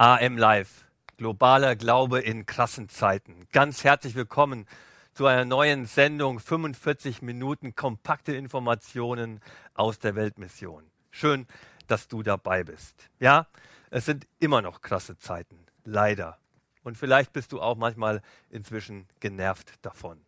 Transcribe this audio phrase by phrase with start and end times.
[0.00, 0.86] AM Live,
[1.16, 3.48] globaler Glaube in krassen Zeiten.
[3.50, 4.68] Ganz herzlich willkommen
[5.12, 9.40] zu einer neuen Sendung, 45 Minuten kompakte Informationen
[9.74, 10.84] aus der Weltmission.
[11.10, 11.48] Schön,
[11.88, 13.10] dass du dabei bist.
[13.18, 13.48] Ja,
[13.90, 16.38] es sind immer noch krasse Zeiten, leider.
[16.84, 20.24] Und vielleicht bist du auch manchmal inzwischen genervt davon.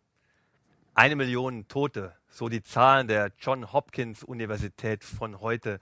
[0.95, 5.79] Eine Million Tote, so die Zahlen der John Hopkins Universität von heute,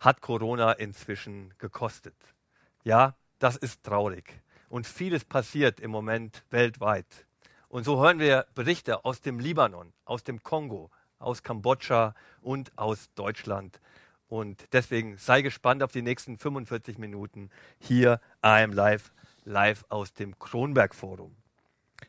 [0.00, 2.16] hat Corona inzwischen gekostet.
[2.82, 4.40] Ja, das ist traurig.
[4.68, 7.26] Und vieles passiert im Moment weltweit.
[7.68, 13.10] Und so hören wir Berichte aus dem Libanon, aus dem Kongo, aus Kambodscha und aus
[13.14, 13.80] Deutschland.
[14.28, 19.12] Und deswegen sei gespannt auf die nächsten 45 Minuten hier AM Live,
[19.44, 21.36] live aus dem Kronberg Forum.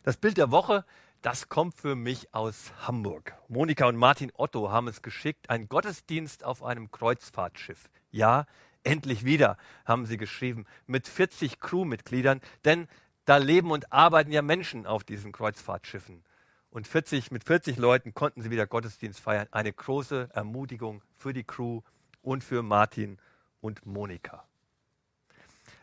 [0.03, 0.83] Das Bild der Woche,
[1.21, 3.35] das kommt für mich aus Hamburg.
[3.47, 7.89] Monika und Martin Otto haben es geschickt, ein Gottesdienst auf einem Kreuzfahrtschiff.
[8.11, 8.45] Ja,
[8.87, 12.87] Endlich wieder, haben sie geschrieben, mit 40 Crewmitgliedern, denn
[13.25, 16.23] da leben und arbeiten ja Menschen auf diesen Kreuzfahrtschiffen.
[16.69, 19.49] Und 40, mit 40 Leuten konnten sie wieder Gottesdienst feiern.
[19.51, 21.81] Eine große Ermutigung für die Crew
[22.21, 23.17] und für Martin
[23.59, 24.45] und Monika.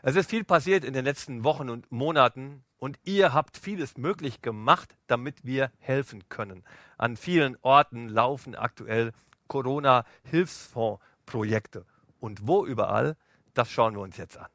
[0.00, 4.40] Es ist viel passiert in den letzten Wochen und Monaten und ihr habt vieles möglich
[4.40, 6.64] gemacht, damit wir helfen können.
[6.96, 9.12] An vielen Orten laufen aktuell
[9.48, 11.84] Corona-Hilfsfonds-Projekte
[12.24, 13.16] und wo überall,
[13.52, 14.48] das schauen wir uns jetzt an.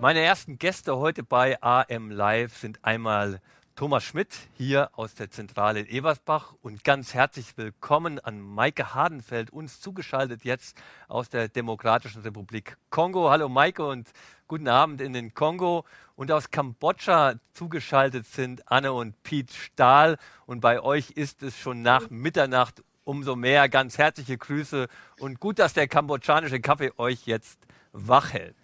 [0.00, 3.42] Meine ersten Gäste heute bei AM Live sind einmal
[3.76, 9.50] Thomas Schmidt hier aus der Zentrale in Eversbach und ganz herzlich willkommen an Maike Hardenfeld,
[9.50, 10.74] uns zugeschaltet jetzt
[11.06, 13.28] aus der Demokratischen Republik Kongo.
[13.28, 14.08] Hallo Maike und
[14.48, 15.84] guten Abend in den Kongo.
[16.16, 20.16] Und aus Kambodscha zugeschaltet sind Anne und Piet Stahl.
[20.46, 23.68] Und bei euch ist es schon nach Mitternacht umso mehr.
[23.68, 24.88] Ganz herzliche Grüße
[25.18, 27.58] und gut, dass der kambodschanische Kaffee euch jetzt
[27.92, 28.56] wach hält.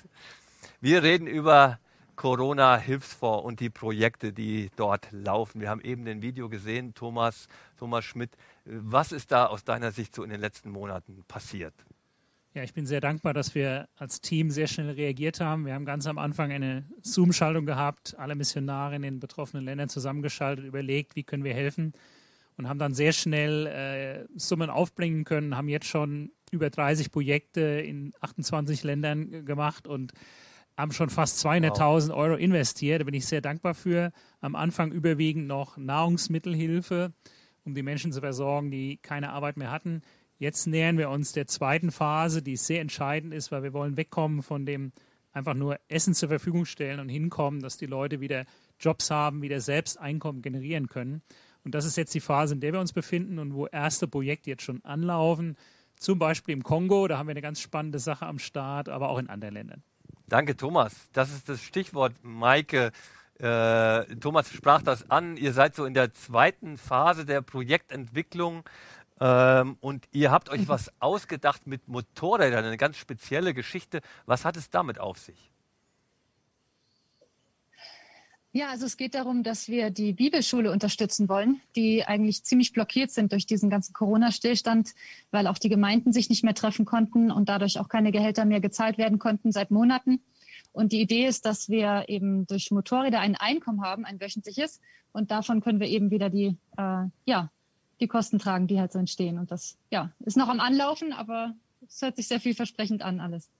[0.81, 1.79] Wir reden über
[2.17, 5.61] Corona-Hilfsfonds und die Projekte, die dort laufen.
[5.61, 7.49] Wir haben eben ein Video gesehen, Thomas,
[7.79, 8.31] Thomas Schmidt.
[8.65, 11.75] Was ist da aus deiner Sicht so in den letzten Monaten passiert?
[12.55, 15.67] Ja, ich bin sehr dankbar, dass wir als Team sehr schnell reagiert haben.
[15.67, 20.65] Wir haben ganz am Anfang eine Zoom-Schaltung gehabt, alle Missionare in den betroffenen Ländern zusammengeschaltet,
[20.65, 21.93] überlegt, wie können wir helfen
[22.57, 27.61] und haben dann sehr schnell äh, Summen aufbringen können, haben jetzt schon über 30 Projekte
[27.61, 30.13] in 28 Ländern gemacht und
[30.77, 33.01] haben schon fast 200.000 Euro investiert.
[33.01, 34.13] Da bin ich sehr dankbar für.
[34.41, 37.13] Am Anfang überwiegend noch Nahrungsmittelhilfe,
[37.65, 40.03] um die Menschen zu versorgen, die keine Arbeit mehr hatten.
[40.39, 44.43] Jetzt nähern wir uns der zweiten Phase, die sehr entscheidend ist, weil wir wollen wegkommen
[44.43, 44.93] von dem
[45.33, 48.45] einfach nur Essen zur Verfügung stellen und hinkommen, dass die Leute wieder
[48.79, 51.23] Jobs haben, wieder selbst Einkommen generieren können.
[51.65, 54.51] Und das ist jetzt die Phase, in der wir uns befinden und wo erste Projekte
[54.51, 55.57] jetzt schon anlaufen.
[55.97, 59.19] Zum Beispiel im Kongo, da haben wir eine ganz spannende Sache am Start, aber auch
[59.19, 59.83] in anderen Ländern.
[60.29, 61.09] Danke, Thomas.
[61.13, 62.91] Das ist das Stichwort, Maike.
[63.39, 65.37] Äh, Thomas sprach das an.
[65.37, 68.65] Ihr seid so in der zweiten Phase der Projektentwicklung
[69.21, 74.01] ähm, und ihr habt euch was ausgedacht mit Motorrädern, eine ganz spezielle Geschichte.
[74.25, 75.53] Was hat es damit auf sich?
[78.57, 83.11] Ja, also es geht darum, dass wir die Bibelschule unterstützen wollen, die eigentlich ziemlich blockiert
[83.11, 84.95] sind durch diesen ganzen Corona-Stillstand,
[85.31, 88.63] weil auch die Gemeinden sich nicht mehr treffen konnten und dadurch auch keine Gehälter mehr
[88.63, 90.23] gezahlt werden konnten seit Monaten.
[90.73, 94.81] Und die Idee ist, dass wir eben durch Motorräder ein Einkommen haben, ein wöchentliches,
[95.13, 97.51] und davon können wir eben wieder die, äh, ja,
[98.01, 99.37] die Kosten tragen, die halt so entstehen.
[99.39, 101.55] Und das, ja, ist noch am Anlaufen, aber
[101.87, 103.51] es hört sich sehr vielversprechend an alles.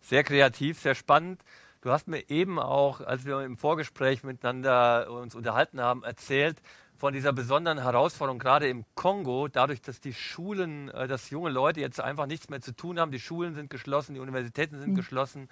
[0.00, 1.42] Sehr kreativ, sehr spannend.
[1.82, 6.62] Du hast mir eben auch, als wir im Vorgespräch miteinander uns unterhalten haben, erzählt
[6.96, 11.80] von dieser besonderen Herausforderung, gerade im Kongo, dadurch, dass die Schulen, äh, dass junge Leute
[11.80, 13.10] jetzt einfach nichts mehr zu tun haben.
[13.10, 14.94] Die Schulen sind geschlossen, die Universitäten sind mhm.
[14.94, 15.48] geschlossen.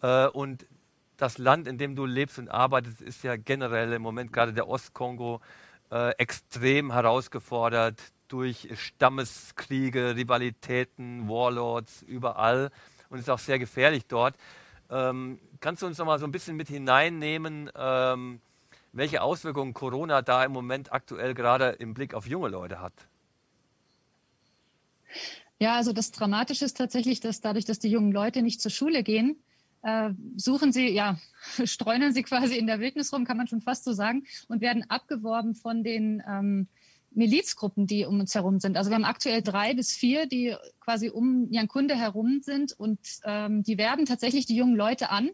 [0.00, 0.66] Äh, und
[1.18, 4.68] das Land, in dem du lebst und arbeitest, ist ja generell im Moment gerade der
[4.68, 5.42] Ostkongo
[5.90, 12.70] äh, extrem herausgefordert durch Stammeskriege, Rivalitäten, Warlords überall
[13.10, 14.36] und ist auch sehr gefährlich dort.
[14.90, 18.40] Ähm, kannst du uns noch mal so ein bisschen mit hineinnehmen, ähm,
[18.92, 22.94] welche Auswirkungen Corona da im Moment aktuell gerade im Blick auf junge Leute hat?
[25.58, 29.02] Ja, also das Dramatische ist tatsächlich, dass dadurch, dass die jungen Leute nicht zur Schule
[29.02, 29.36] gehen,
[29.82, 31.18] äh, suchen sie, ja,
[31.64, 34.88] streunern sie quasi in der Wildnis rum, kann man schon fast so sagen, und werden
[34.90, 36.68] abgeworben von den ähm,
[37.16, 38.76] Milizgruppen, die um uns herum sind.
[38.76, 42.72] Also wir haben aktuell drei bis vier, die quasi um Jan Kunde herum sind.
[42.78, 45.30] Und ähm, die werben tatsächlich die jungen Leute an.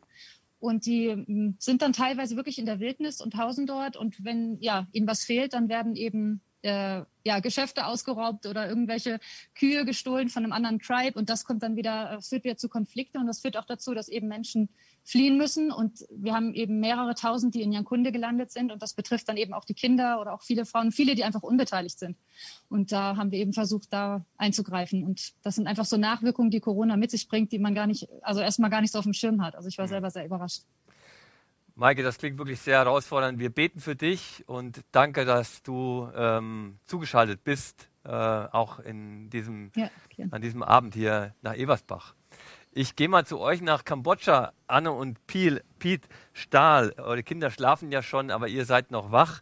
[0.60, 3.96] Und die ähm, sind dann teilweise wirklich in der Wildnis und hausen dort.
[3.96, 9.20] Und wenn ja ihnen was fehlt, dann werden eben äh, ja, Geschäfte ausgeraubt oder irgendwelche
[9.54, 12.68] Kühe gestohlen von einem anderen Tribe und das kommt dann wieder, es führt wieder zu
[12.68, 14.68] Konflikten und das führt auch dazu, dass eben Menschen
[15.04, 18.94] fliehen müssen und wir haben eben mehrere tausend, die in Jankunde gelandet sind und das
[18.94, 22.16] betrifft dann eben auch die Kinder oder auch viele Frauen, viele, die einfach unbeteiligt sind
[22.68, 26.60] und da haben wir eben versucht, da einzugreifen und das sind einfach so Nachwirkungen, die
[26.60, 29.12] Corona mit sich bringt, die man gar nicht, also erstmal gar nicht so auf dem
[29.12, 29.54] Schirm hat.
[29.56, 29.90] Also ich war mhm.
[29.90, 30.62] selber sehr überrascht.
[31.74, 33.38] Maike, das klingt wirklich sehr herausfordernd.
[33.38, 39.70] Wir beten für dich und danke, dass du ähm, zugeschaltet bist, äh, auch in diesem,
[39.74, 39.88] ja,
[40.30, 42.14] an diesem Abend hier nach Eversbach.
[42.74, 44.52] Ich gehe mal zu euch nach Kambodscha.
[44.66, 49.40] Anne und Piel, Piet Stahl, eure Kinder schlafen ja schon, aber ihr seid noch wach.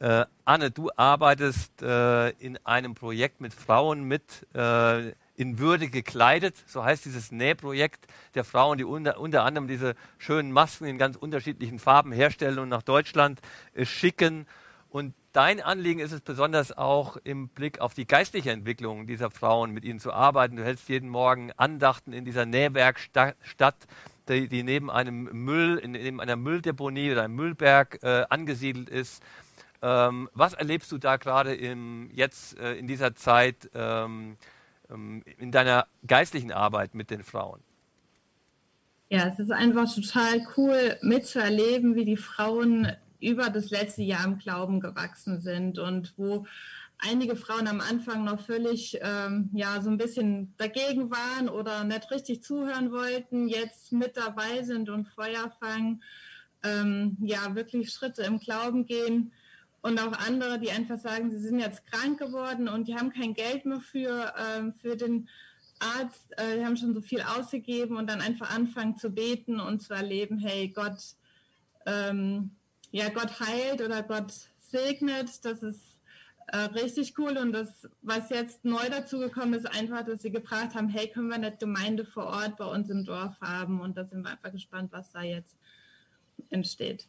[0.00, 5.12] Äh, Anne, du arbeitest äh, in einem Projekt mit Frauen mit äh,
[5.42, 8.06] in Würde gekleidet, so heißt dieses Nähprojekt
[8.36, 12.68] der Frauen, die unter, unter anderem diese schönen Masken in ganz unterschiedlichen Farben herstellen und
[12.68, 13.40] nach Deutschland
[13.74, 14.46] äh, schicken.
[14.88, 19.72] Und dein Anliegen ist es besonders auch im Blick auf die geistliche Entwicklung dieser Frauen,
[19.72, 20.54] mit ihnen zu arbeiten.
[20.54, 23.76] Du hältst jeden Morgen Andachten in dieser Nähwerkstatt,
[24.28, 29.24] die, die neben einem Müll, neben einer Mülldeponie oder einem Müllberg äh, angesiedelt ist.
[29.82, 31.56] Ähm, was erlebst du da gerade
[32.12, 33.68] jetzt äh, in dieser Zeit?
[33.74, 34.36] Ähm,
[34.92, 37.60] in deiner geistlichen Arbeit mit den Frauen?
[39.08, 42.90] Ja, es ist einfach total cool mitzuerleben, wie die Frauen
[43.20, 46.46] über das letzte Jahr im Glauben gewachsen sind und wo
[46.98, 52.10] einige Frauen am Anfang noch völlig ähm, ja so ein bisschen dagegen waren oder nicht
[52.10, 56.02] richtig zuhören wollten, jetzt mit dabei sind und Feuer fangen,
[56.62, 59.32] ähm, ja wirklich Schritte im Glauben gehen
[59.82, 63.34] und auch andere, die einfach sagen, sie sind jetzt krank geworden und die haben kein
[63.34, 65.28] Geld mehr für, ähm, für den
[65.80, 69.82] Arzt, äh, die haben schon so viel ausgegeben und dann einfach anfangen zu beten und
[69.82, 71.16] zu erleben, hey, Gott,
[71.86, 72.52] ähm,
[72.92, 75.80] ja, Gott heilt oder Gott segnet, das ist
[76.48, 80.76] äh, richtig cool und das, was jetzt neu dazu gekommen ist, einfach, dass sie gefragt
[80.76, 84.04] haben, hey, können wir eine Gemeinde vor Ort bei uns im Dorf haben und da
[84.04, 85.56] sind wir einfach gespannt, was da jetzt
[86.50, 87.06] entsteht.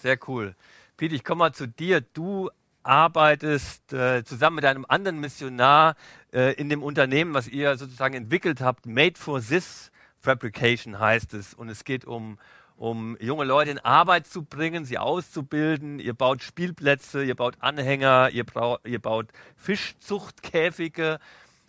[0.00, 0.56] Sehr cool.
[1.00, 2.02] Pete, ich komme mal zu dir.
[2.02, 2.50] Du
[2.82, 5.94] arbeitest äh, zusammen mit einem anderen Missionar
[6.30, 8.84] äh, in dem Unternehmen, was ihr sozusagen entwickelt habt.
[8.84, 11.54] Made for This Fabrication heißt es.
[11.54, 12.38] Und es geht um,
[12.76, 16.00] um junge Leute in Arbeit zu bringen, sie auszubilden.
[16.00, 18.44] Ihr baut Spielplätze, ihr baut Anhänger, ihr,
[18.84, 21.18] ihr baut Fischzuchtkäfige.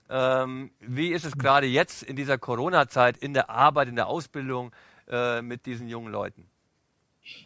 [0.09, 4.73] Ähm, wie ist es gerade jetzt in dieser Corona-Zeit in der Arbeit, in der Ausbildung
[5.07, 6.50] äh, mit diesen jungen Leuten?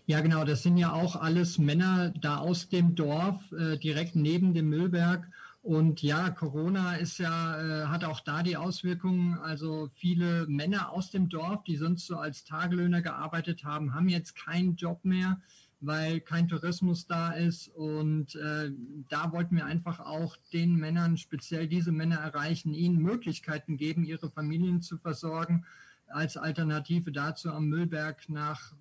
[0.06, 4.54] Ja, genau, das sind ja auch alles Männer da aus dem Dorf, äh, direkt neben
[4.54, 5.28] dem Müllberg.
[5.62, 9.40] Und ja, Corona ist ja, äh, hat auch da die Auswirkungen.
[9.40, 14.36] Also viele Männer aus dem Dorf, die sonst so als Tagelöhner gearbeitet haben, haben jetzt
[14.36, 15.42] keinen Job mehr,
[15.82, 17.68] weil kein Tourismus da ist.
[17.70, 18.72] Und äh,
[19.10, 24.30] da wollten wir einfach auch den Männern, speziell diese Männer erreichen, ihnen Möglichkeiten geben, ihre
[24.30, 25.66] Familien zu versorgen
[26.08, 28.74] als Alternative dazu am Müllberg nach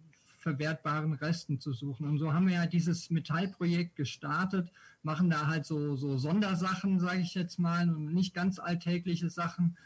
[0.44, 2.06] verwertbaren Resten zu suchen.
[2.06, 4.70] Und so haben wir ja dieses Metallprojekt gestartet,
[5.02, 9.76] machen da halt so, so Sondersachen, sage ich jetzt mal, und nicht ganz alltägliche Sachen.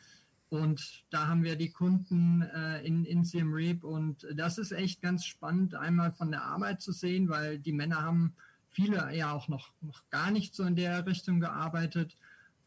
[0.49, 3.85] Und da haben wir die Kunden äh, in, in Siem Reap.
[3.85, 8.03] Und das ist echt ganz spannend, einmal von der Arbeit zu sehen, weil die Männer
[8.03, 8.35] haben
[8.67, 12.17] viele ja auch noch, noch gar nicht so in der Richtung gearbeitet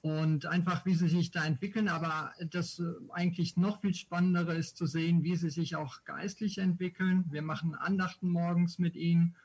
[0.02, 1.88] und einfach, wie sie sich da entwickeln.
[1.88, 6.58] Aber das äh, eigentlich noch viel Spannendere ist zu sehen, wie sie sich auch geistlich
[6.58, 7.26] entwickeln.
[7.30, 9.36] Wir machen Andachten morgens mit ihnen.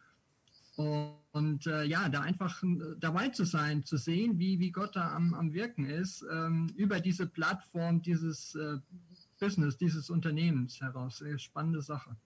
[0.77, 2.67] Und äh, ja, da einfach äh,
[2.99, 7.01] dabei zu sein, zu sehen, wie, wie Gott da am, am Wirken ist, ähm, über
[7.01, 8.77] diese Plattform dieses äh,
[9.39, 11.19] Business dieses Unternehmens heraus.
[11.19, 12.17] Sehr spannende Sache.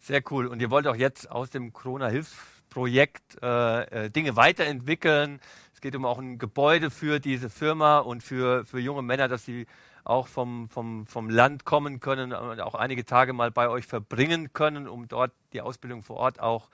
[0.00, 0.46] Sehr cool.
[0.46, 5.40] Und ihr wollt auch jetzt aus dem Corona-Hilfsprojekt äh, äh, Dinge weiterentwickeln.
[5.82, 9.44] Es geht um auch ein Gebäude für diese Firma und für, für junge Männer, dass
[9.44, 9.66] sie
[10.04, 14.52] auch vom, vom, vom Land kommen können und auch einige Tage mal bei euch verbringen
[14.52, 16.68] können, um dort die Ausbildung vor Ort auch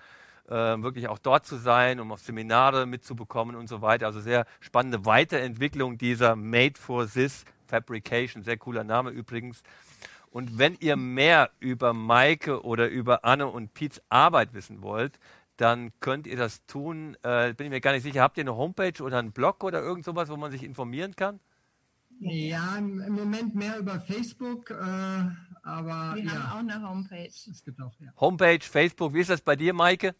[0.50, 4.04] äh, wirklich auch dort zu sein, um auf Seminare mitzubekommen und so weiter.
[4.04, 9.62] Also sehr spannende Weiterentwicklung dieser Made for This Fabrication, sehr cooler Name übrigens.
[10.30, 15.18] Und wenn ihr mehr über Maike oder über Anne und Piets Arbeit wissen wollt,
[15.58, 17.16] dann könnt ihr das tun.
[17.22, 18.22] Äh, bin ich mir gar nicht sicher.
[18.22, 21.40] Habt ihr eine Homepage oder einen Blog oder irgend sowas, wo man sich informieren kann?
[22.20, 24.74] Ja, im Moment mehr über Facebook, äh,
[25.62, 26.32] aber Wir ja.
[26.32, 27.26] haben auch eine Homepage.
[27.28, 28.12] Es gibt auch, ja.
[28.18, 30.14] Homepage, Facebook, wie ist das bei dir, Maike?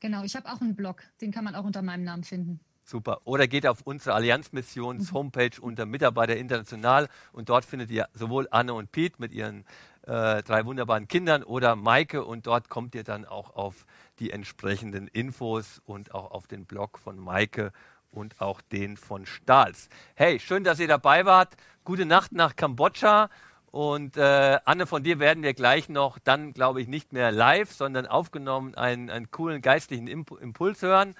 [0.00, 2.60] Genau, ich habe auch einen Blog, den kann man auch unter meinem Namen finden.
[2.84, 3.20] Super.
[3.24, 8.92] Oder geht auf unsere Allianzmissions-Homepage unter Mitarbeiter international und dort findet ihr sowohl Anne und
[8.92, 9.66] Pete mit ihren
[10.08, 13.84] äh, drei wunderbaren Kindern oder Maike und dort kommt ihr dann auch auf
[14.18, 17.72] die entsprechenden Infos und auch auf den Blog von Maike
[18.10, 19.90] und auch den von Stahls.
[20.14, 21.56] Hey, schön, dass ihr dabei wart.
[21.84, 23.28] Gute Nacht nach Kambodscha.
[23.70, 27.70] Und äh, Anne, von dir werden wir gleich noch, dann glaube ich nicht mehr live,
[27.70, 31.14] sondern aufgenommen, einen, einen coolen geistlichen Imp Impuls hören.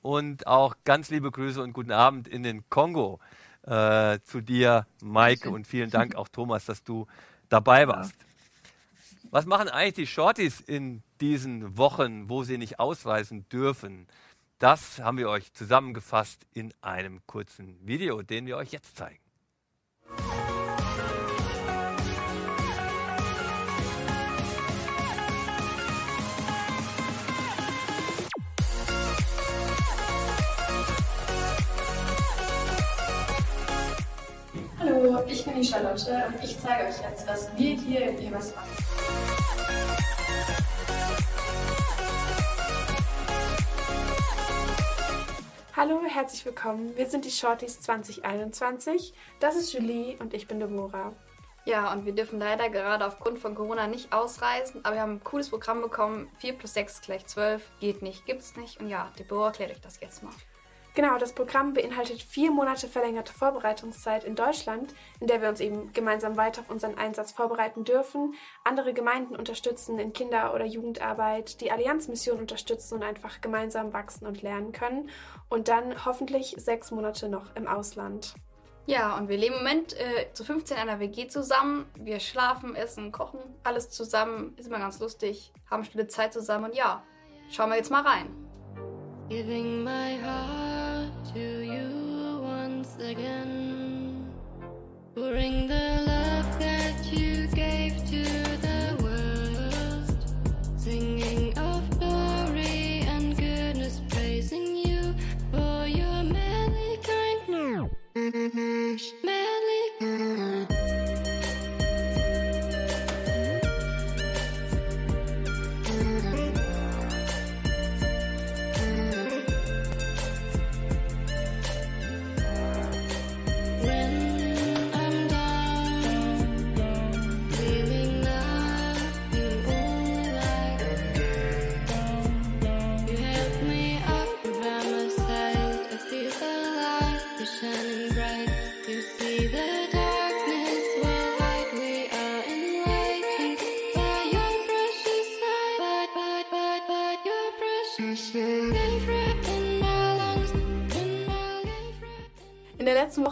[0.00, 3.20] Und auch ganz liebe Grüße und guten Abend in den Kongo
[3.64, 5.50] äh, zu dir, Maike.
[5.50, 7.06] Und vielen Dank auch, Thomas, dass du
[7.50, 8.29] dabei warst.
[9.32, 14.08] Was machen eigentlich die Shorties in diesen Wochen, wo sie nicht ausreisen dürfen?
[14.58, 19.20] Das haben wir euch zusammengefasst in einem kurzen Video, den wir euch jetzt zeigen.
[34.80, 38.56] Hallo, ich bin die Charlotte und ich zeige euch jetzt, was wir hier in Ebers
[38.56, 38.89] machen.
[45.80, 46.94] Hallo, herzlich willkommen.
[46.94, 49.14] Wir sind die Shorties 2021.
[49.40, 51.14] Das ist Julie und ich bin Deborah.
[51.64, 55.24] Ja, und wir dürfen leider gerade aufgrund von Corona nicht ausreisen, aber wir haben ein
[55.24, 56.28] cooles Programm bekommen.
[56.40, 57.62] 4 plus 6 gleich 12.
[57.80, 58.78] Geht nicht, gibt's nicht.
[58.78, 60.34] Und ja, Deborah erklärt euch das jetzt mal.
[60.94, 65.92] Genau, das Programm beinhaltet vier Monate verlängerte Vorbereitungszeit in Deutschland, in der wir uns eben
[65.92, 71.70] gemeinsam weiter auf unseren Einsatz vorbereiten dürfen, andere Gemeinden unterstützen in Kinder- oder Jugendarbeit, die
[71.70, 75.10] Allianzmission unterstützen und einfach gemeinsam wachsen und lernen können
[75.48, 78.34] und dann hoffentlich sechs Monate noch im Ausland.
[78.86, 81.86] Ja, und wir leben im Moment äh, zu 15 in einer WG zusammen.
[81.96, 84.54] Wir schlafen, essen, kochen, alles zusammen.
[84.56, 85.52] Ist immer ganz lustig.
[85.70, 87.04] Haben stille Zeit zusammen und ja,
[87.50, 88.49] schauen wir jetzt mal rein.
[89.30, 94.28] Giving my heart to you once again.
[95.14, 98.24] Pouring the love that you gave to
[98.60, 98.69] the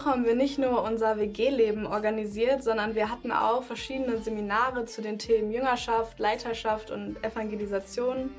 [0.09, 5.19] haben wir nicht nur unser WG-Leben organisiert, sondern wir hatten auch verschiedene Seminare zu den
[5.19, 8.31] Themen Jüngerschaft, Leiterschaft und Evangelisation.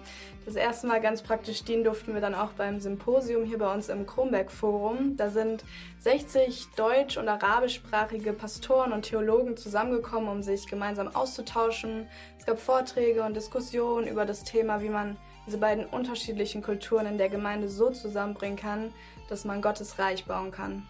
[0.45, 3.87] Das erste Mal ganz praktisch dienen durften wir dann auch beim Symposium hier bei uns
[3.89, 5.15] im Kronberg-Forum.
[5.15, 5.63] Da sind
[5.99, 12.07] 60 deutsch- und arabischsprachige Pastoren und Theologen zusammengekommen, um sich gemeinsam auszutauschen.
[12.39, 17.19] Es gab Vorträge und Diskussionen über das Thema, wie man diese beiden unterschiedlichen Kulturen in
[17.19, 18.91] der Gemeinde so zusammenbringen kann,
[19.29, 20.87] dass man Gottes Reich bauen kann.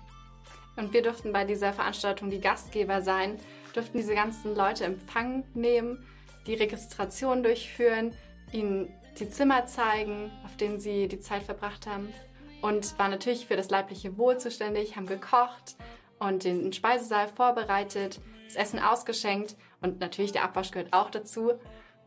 [0.79, 3.37] Und wir durften bei dieser Veranstaltung die Gastgeber sein,
[3.73, 6.05] durften diese ganzen Leute Empfang nehmen,
[6.47, 8.13] die Registration durchführen,
[8.53, 12.13] ihnen die Zimmer zeigen, auf denen sie die Zeit verbracht haben
[12.61, 15.75] und waren natürlich für das leibliche Wohl zuständig, haben gekocht
[16.17, 21.51] und den Speisesaal vorbereitet, das Essen ausgeschenkt und natürlich der Abwasch gehört auch dazu.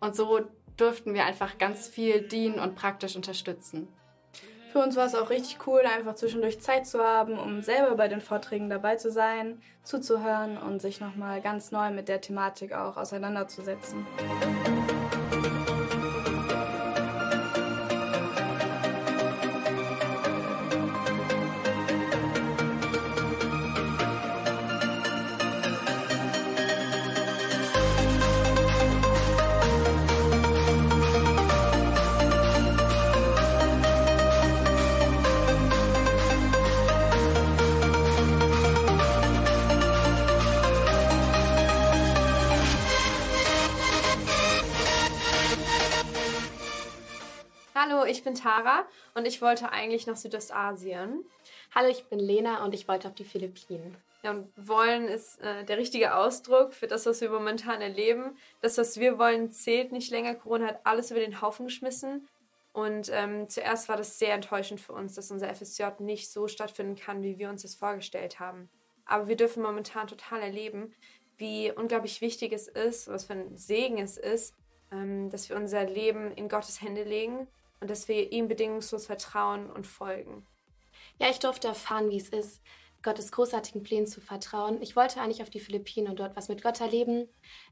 [0.01, 0.41] Und so
[0.79, 3.87] durften wir einfach ganz viel dienen und praktisch unterstützen.
[4.73, 8.09] Für uns war es auch richtig cool, einfach zwischendurch Zeit zu haben, um selber bei
[8.09, 12.97] den Vorträgen dabei zu sein, zuzuhören und sich nochmal ganz neu mit der Thematik auch
[12.97, 14.07] auseinanderzusetzen.
[48.33, 51.25] Bin Tara und ich wollte eigentlich nach Südostasien.
[51.75, 53.97] Hallo, ich bin Lena und ich wollte auf die Philippinen.
[54.23, 58.37] Ja, und wollen ist äh, der richtige Ausdruck für das, was wir momentan erleben.
[58.61, 60.35] Das, was wir wollen, zählt nicht länger.
[60.35, 62.29] Corona hat alles über den Haufen geschmissen.
[62.73, 66.97] Und ähm, zuerst war das sehr enttäuschend für uns, dass unser FSJ nicht so stattfinden
[66.97, 68.71] kann, wie wir uns das vorgestellt haben.
[69.05, 70.95] Aber wir dürfen momentan total erleben,
[71.37, 74.55] wie unglaublich wichtig es ist, was für ein Segen es ist,
[74.91, 77.49] ähm, dass wir unser Leben in Gottes Hände legen
[77.83, 80.47] und dass wir ihm bedingungslos vertrauen und folgen.
[81.19, 82.63] Ja, ich durfte erfahren, wie es ist,
[83.03, 84.81] Gottes großartigen Plänen zu vertrauen.
[84.81, 87.29] Ich wollte eigentlich auf die Philippinen und dort was mit Gott erleben.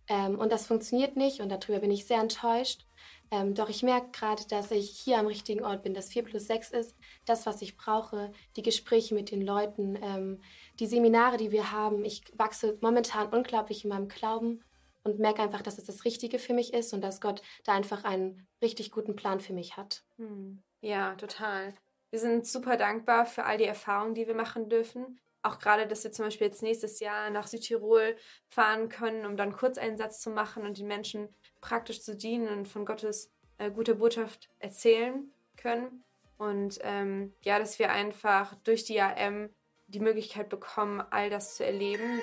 [0.09, 2.85] Ähm, und das funktioniert nicht und darüber bin ich sehr enttäuscht.
[3.31, 6.49] Ähm, doch ich merke gerade, dass ich hier am richtigen Ort bin, dass 4 plus
[6.49, 10.43] 6 ist, das, was ich brauche, die Gespräche mit den Leuten, ähm,
[10.81, 12.05] die Seminare, die wir haben.
[12.05, 14.65] Ich wachse momentan unglaublich in meinem Glauben
[15.11, 18.05] und merke einfach, dass es das Richtige für mich ist und dass Gott da einfach
[18.05, 20.03] einen richtig guten Plan für mich hat.
[20.17, 20.63] Hm.
[20.81, 21.75] Ja, total.
[22.11, 25.21] Wir sind super dankbar für all die Erfahrungen, die wir machen dürfen.
[25.43, 28.17] Auch gerade, dass wir zum Beispiel jetzt nächstes Jahr nach Südtirol
[28.49, 32.85] fahren können, um dann Kurzeinsatz zu machen und den Menschen praktisch zu dienen und von
[32.85, 36.05] Gottes äh, guter Botschaft erzählen können.
[36.37, 39.51] Und ähm, ja, dass wir einfach durch die AM
[39.87, 42.21] die Möglichkeit bekommen, all das zu erleben.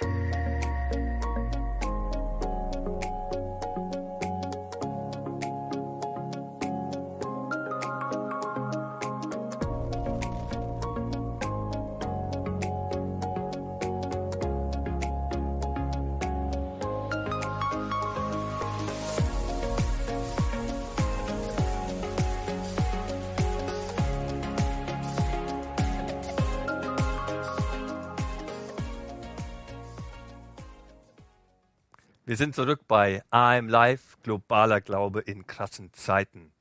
[32.38, 36.52] Wir sind zurück bei AM Live, globaler Glaube in krassen Zeiten.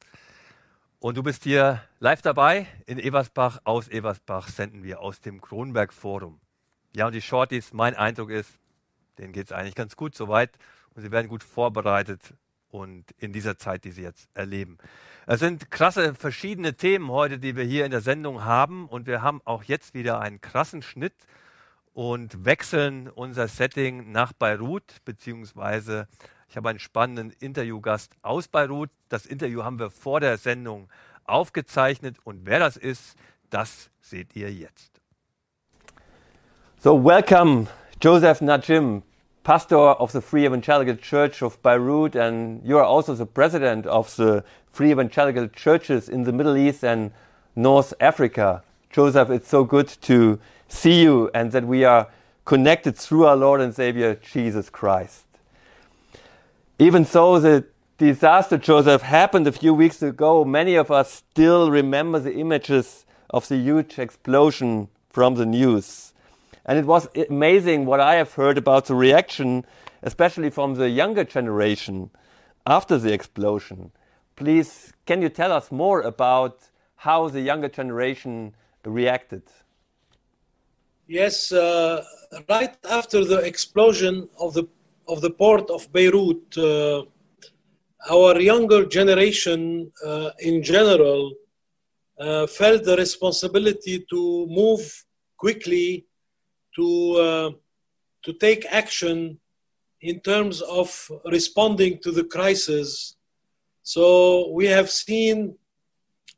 [1.00, 3.60] Und du bist hier live dabei in Eversbach.
[3.64, 6.40] Aus Eversbach senden wir aus dem Kronberg Forum.
[6.94, 8.58] Ja, und die Shorties, mein Eindruck ist,
[9.18, 10.56] denen geht es eigentlich ganz gut soweit
[10.94, 12.22] und sie werden gut vorbereitet
[12.70, 14.78] und in dieser Zeit, die sie jetzt erleben.
[15.26, 19.20] Es sind krasse verschiedene Themen heute, die wir hier in der Sendung haben und wir
[19.20, 21.26] haben auch jetzt wieder einen krassen Schnitt
[21.96, 26.06] und wechseln unser Setting nach Beirut, beziehungsweise
[26.46, 28.90] ich habe einen spannenden Interviewgast aus Beirut.
[29.08, 30.90] Das Interview haben wir vor der Sendung
[31.24, 33.16] aufgezeichnet und wer das ist,
[33.48, 35.00] das seht ihr jetzt.
[36.80, 37.66] So, welcome,
[38.02, 39.02] Joseph Najim,
[39.42, 44.10] pastor of the Free Evangelical Church of Beirut, and you are also the president of
[44.10, 47.12] the Free Evangelical Churches in the Middle East and
[47.54, 48.62] North Africa.
[48.96, 52.08] Joseph, it's so good to see you and that we are
[52.46, 55.26] connected through our Lord and Savior Jesus Christ.
[56.78, 57.66] Even so, the
[57.98, 60.46] disaster, Joseph, happened a few weeks ago.
[60.46, 66.14] Many of us still remember the images of the huge explosion from the news.
[66.64, 69.66] And it was amazing what I have heard about the reaction,
[70.02, 72.08] especially from the younger generation
[72.66, 73.92] after the explosion.
[74.36, 78.54] Please, can you tell us more about how the younger generation
[78.86, 79.42] reacted?
[81.06, 82.02] Yes, uh,
[82.48, 84.66] right after the explosion of the
[85.08, 87.04] of the port of Beirut, uh,
[88.10, 91.32] our younger generation, uh, in general,
[92.18, 95.04] uh, felt the responsibility to move
[95.36, 96.06] quickly,
[96.74, 97.50] to uh,
[98.24, 99.38] to take action
[100.00, 103.16] in terms of responding to the crisis.
[103.82, 105.56] So we have seen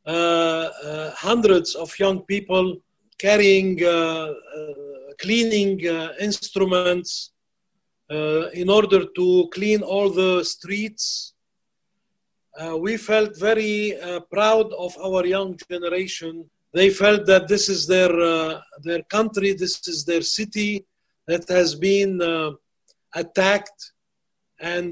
[0.09, 2.79] Uh, uh, hundreds of young people
[3.19, 4.33] carrying uh, uh,
[5.21, 7.33] cleaning uh, instruments
[8.11, 11.35] uh, in order to clean all the streets.
[12.87, 13.75] we felt very
[14.35, 16.33] proud of our young generation.
[16.79, 18.13] They felt that this is their
[18.89, 20.73] their country, this is their city
[21.31, 22.13] that has been
[23.23, 23.81] attacked,
[24.75, 24.89] and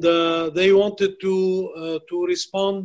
[0.59, 1.35] they wanted to
[2.11, 2.83] to respond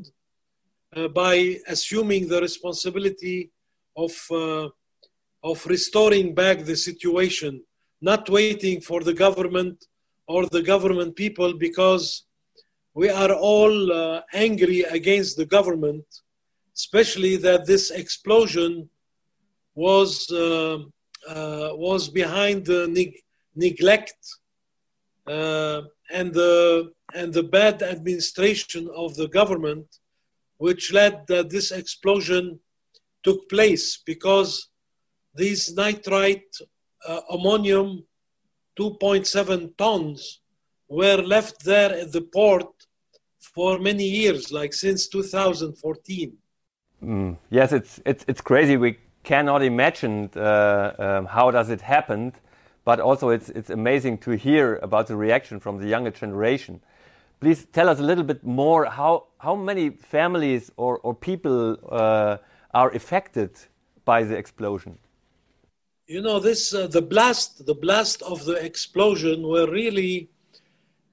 [0.96, 3.50] uh, by assuming the responsibility
[3.96, 4.68] of uh,
[5.44, 7.64] of restoring back the situation,
[8.02, 9.86] not waiting for the government
[10.28, 12.26] or the government people because
[12.94, 16.06] we are all uh, angry against the government,
[16.76, 18.90] especially that this explosion
[19.74, 20.78] was uh,
[21.28, 23.22] uh, was behind the neg-
[23.56, 24.20] neglect
[25.28, 29.86] uh, and the and the bad administration of the government,
[30.62, 32.60] which led that this explosion
[33.24, 34.70] took place because
[35.34, 36.54] these nitrite
[37.08, 38.04] uh, ammonium
[38.80, 40.40] 2.7 tons
[40.88, 42.72] were left there at the port
[43.40, 46.38] for many years, like since 2014.
[47.04, 48.78] Mm, yes, it's, it's, it's crazy.
[48.78, 52.34] We cannot imagine uh, um, how does it happen,
[52.86, 56.82] but also it's, it's amazing to hear about the reaction from the younger generation.
[57.42, 62.38] Please tell us a little bit more how, how many families or, or people uh,
[62.72, 63.50] are affected
[64.06, 65.00] by the explosion?
[66.06, 70.30] You know, this uh, the blast, the blast of the explosion were really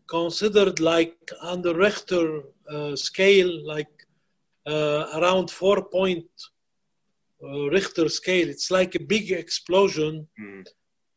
[0.06, 3.88] considered like on the Richter uh, scale, like
[4.66, 6.26] uh, around four point
[7.42, 8.48] uh, Richter scale.
[8.50, 10.26] It's like a big explosion.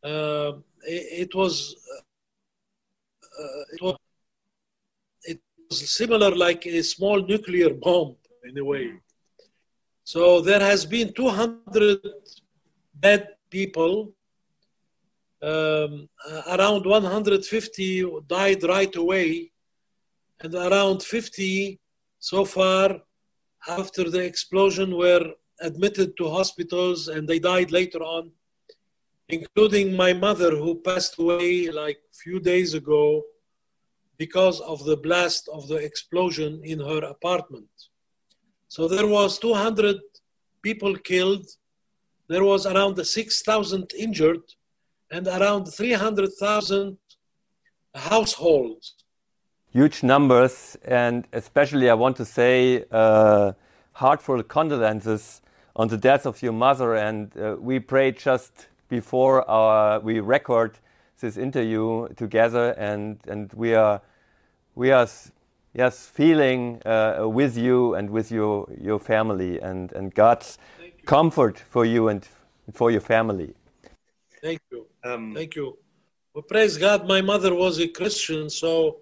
[0.03, 0.53] Uh,
[0.87, 1.75] it, it was
[3.39, 4.10] uh, it was it was
[5.71, 8.93] similar like a small nuclear bomb in a way.
[10.03, 11.99] So there has been 200
[12.99, 14.13] dead people.
[15.41, 16.07] Um,
[16.49, 19.51] around 150 died right away,
[20.41, 21.79] and around 50
[22.19, 23.01] so far
[23.67, 28.31] after the explosion were admitted to hospitals and they died later on,
[29.29, 33.23] including my mother who passed away like a few days ago
[34.17, 37.69] because of the blast of the explosion in her apartment.
[38.67, 39.97] So there was 200
[40.61, 41.45] people killed.
[42.27, 44.43] There was around 6,000 injured
[45.11, 46.97] and around 300,000
[47.95, 48.95] households.
[49.71, 53.53] Huge numbers, and especially I want to say uh,
[53.93, 55.41] heartfelt condolences
[55.75, 56.95] on the death of your mother.
[56.95, 60.77] And uh, we pray just before our, we record
[61.21, 64.01] this interview together, and, and we are
[64.75, 65.07] we are
[65.73, 70.57] yes feeling uh, with you and with your your family and and God's
[71.05, 72.27] comfort for you and
[72.73, 73.53] for your family.
[74.41, 74.85] Thank you.
[75.03, 75.77] Thank you.
[76.33, 78.97] Well, praise God, my mother was a Christian, so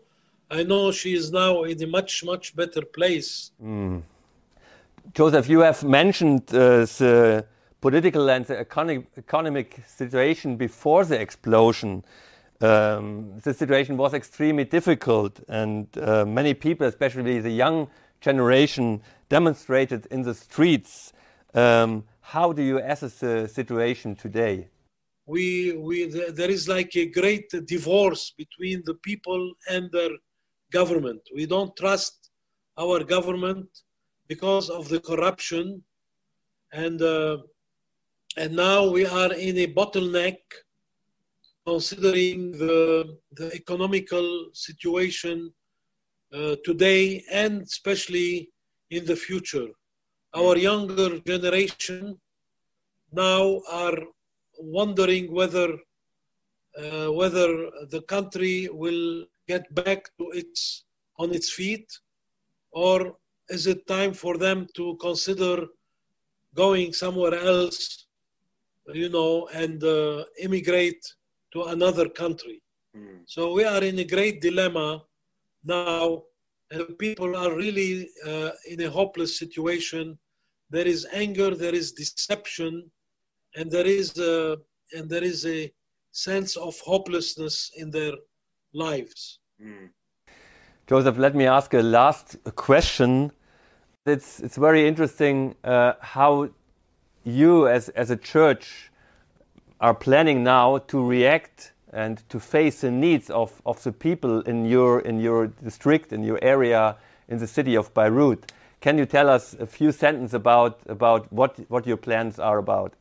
[0.50, 3.52] I know she is now in a much, much better place.
[3.64, 4.02] Mm.
[5.14, 7.46] Joseph, you have mentioned uh, the
[7.82, 12.04] political and the economic, economic situation before the explosion.
[12.62, 17.88] Um, the situation was extremely difficult, and uh, many people, especially the young
[18.20, 21.13] generation, demonstrated in the streets.
[21.54, 24.68] Um, how do you assess the situation today?
[25.26, 30.10] We, we, there is like a great divorce between the people and their
[30.72, 31.22] government.
[31.34, 32.30] We don't trust
[32.78, 33.68] our government
[34.28, 35.84] because of the corruption,
[36.72, 37.38] and uh,
[38.38, 40.38] and now we are in a bottleneck
[41.65, 45.52] considering the, the economical situation
[46.34, 48.50] uh, today and especially
[48.92, 49.68] in the future.
[50.36, 52.20] Our younger generation
[53.12, 53.98] now are
[54.60, 55.70] wondering whether
[56.78, 57.50] uh, whether
[57.89, 60.86] the country will get back to its
[61.18, 61.88] on its feet
[62.72, 63.18] or
[63.50, 65.65] is it time for them to consider
[66.54, 68.09] going somewhere else
[68.93, 71.04] you know and uh, immigrate
[71.54, 72.62] to another country.
[73.25, 75.04] So we are in a great dilemma
[75.63, 76.23] now,
[76.71, 80.17] and people are really uh, in a hopeless situation.
[80.69, 82.89] There is anger, there is deception,
[83.56, 84.58] and there is a,
[84.93, 85.71] and there is a
[86.12, 88.13] sense of hopelessness in their
[88.73, 89.39] lives.
[90.88, 93.32] Joseph, let me ask a last question.
[94.06, 96.49] It's, it's very interesting uh, how
[97.30, 98.92] you, as, as a church,
[99.80, 104.65] are planning now to react and to face the needs of, of the people in
[104.65, 108.52] your, in your district, in your area, in the city of Beirut.
[108.82, 112.94] Can you tell us a few sentences about, about what, what your plans are about?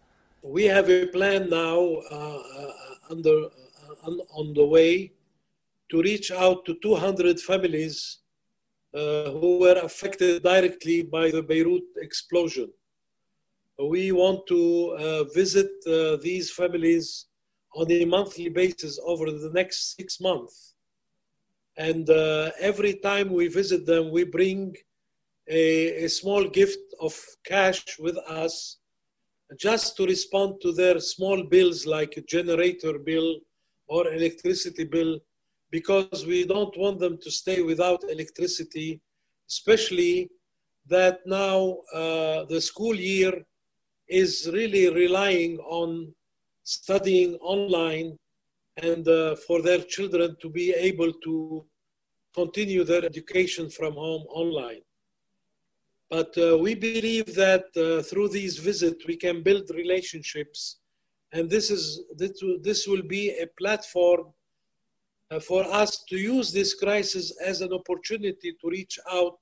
[0.42, 1.78] We have a plan now
[2.10, 2.72] uh, uh,
[3.10, 5.12] under, uh, on, the way
[5.90, 8.18] to reach out to 200 families
[8.94, 12.70] uh, who were affected directly by the Beirut explosion.
[13.78, 17.26] We want to uh, visit uh, these families
[17.74, 20.74] on a monthly basis over the next six months.
[21.76, 24.74] And uh, every time we visit them, we bring
[25.48, 28.78] a, a small gift of cash with us
[29.58, 33.38] just to respond to their small bills like a generator bill
[33.86, 35.20] or electricity bill
[35.70, 39.00] because we don't want them to stay without electricity,
[39.48, 40.30] especially
[40.88, 43.44] that now uh, the school year
[44.08, 46.12] is really relying on
[46.64, 48.16] studying online
[48.82, 51.64] and uh, for their children to be able to
[52.34, 54.80] continue their education from home online.
[56.10, 60.78] But uh, we believe that uh, through these visits we can build relationships,
[61.32, 64.32] and this is this will, this will be a platform
[65.30, 69.38] uh, for us to use this crisis as an opportunity to reach out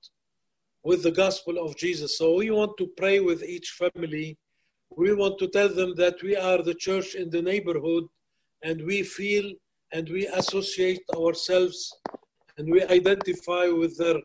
[0.83, 2.19] with the gospel of Jesus.
[2.19, 4.37] So we want to pray with each family.
[4.91, 8.05] We want to tell them that we are the church in the neighborhood,
[8.63, 9.53] and we feel
[9.93, 11.93] and we associate ourselves
[12.59, 14.17] and we identify with their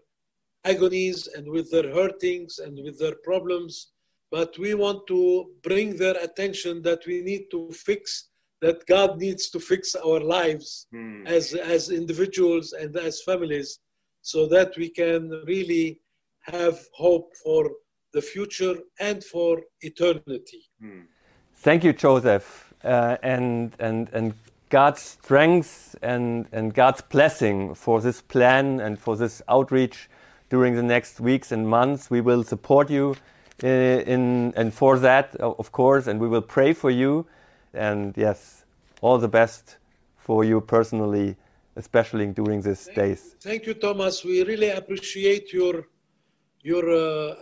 [0.64, 3.92] agonies and with their hurtings and with their problems.
[4.32, 8.30] But we want to bring their attention that we need to fix,
[8.62, 11.28] that God needs to fix our lives Hmm.
[11.28, 13.80] as, as individuals and as families
[14.22, 16.00] so that we can really
[16.42, 17.72] have hope for
[18.14, 20.70] the future and for eternity.
[21.56, 24.34] Thank you, Joseph, uh, and and and
[24.70, 30.10] God's strength and and God's blessing for this plan and for this outreach
[30.50, 32.10] during the next weeks and months.
[32.10, 33.16] We will support you
[33.64, 37.28] uh, in and for that, of course, and we will pray for you.
[37.74, 38.66] And yes,
[39.02, 39.78] all the best
[40.18, 41.36] for you personally,
[41.76, 43.36] especially during these days.
[43.40, 44.24] Thank you, Thomas.
[44.24, 45.86] We really appreciate your
[46.64, 47.34] your uh, uh,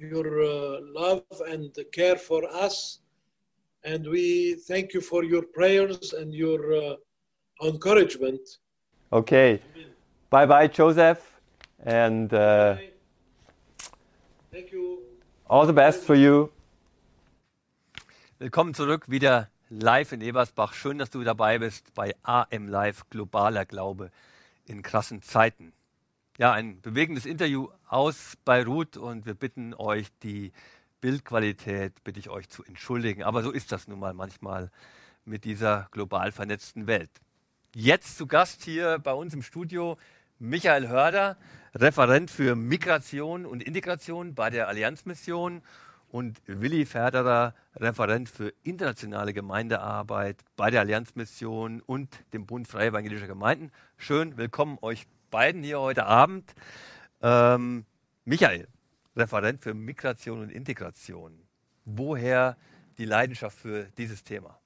[0.00, 3.00] your uh, love and care for us,
[3.84, 6.96] and we thank you for your prayers and your uh,
[7.62, 8.40] encouragement.
[9.12, 9.60] Okay,
[10.30, 11.20] bye bye, Joseph,
[11.84, 12.76] and uh,
[14.50, 15.02] Thank you.
[15.48, 16.50] all the best for you.
[18.38, 20.74] Willkommen zurück, wieder live in Ebersbach.
[20.74, 24.10] Schön, dass du dabei bist bei AM Live Globaler Glaube
[24.66, 25.72] in krassen Zeiten.
[26.38, 30.52] Ja, ein bewegendes Interview aus Beirut und wir bitten euch, die
[31.00, 33.22] Bildqualität bitte ich euch zu entschuldigen.
[33.22, 34.70] Aber so ist das nun mal manchmal
[35.24, 37.08] mit dieser global vernetzten Welt.
[37.74, 39.96] Jetzt zu Gast hier bei uns im Studio
[40.38, 41.38] Michael Hörder,
[41.74, 45.62] Referent für Migration und Integration bei der Allianzmission
[46.08, 53.26] und Willi Ferderer, Referent für internationale Gemeindearbeit bei der Allianzmission und dem Bund Freie Evangelischer
[53.26, 53.72] Gemeinden.
[53.96, 56.54] Schön, willkommen euch beiden hier heute Abend.
[57.22, 57.84] Ähm,
[58.24, 58.68] Michael,
[59.16, 61.32] Referent für Migration und Integration.
[61.84, 62.56] Woher
[62.98, 64.58] die Leidenschaft für dieses Thema?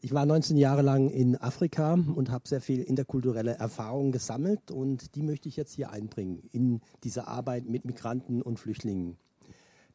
[0.00, 5.14] Ich war 19 Jahre lang in Afrika und habe sehr viel interkulturelle Erfahrungen gesammelt und
[5.14, 9.16] die möchte ich jetzt hier einbringen in diese Arbeit mit Migranten und Flüchtlingen.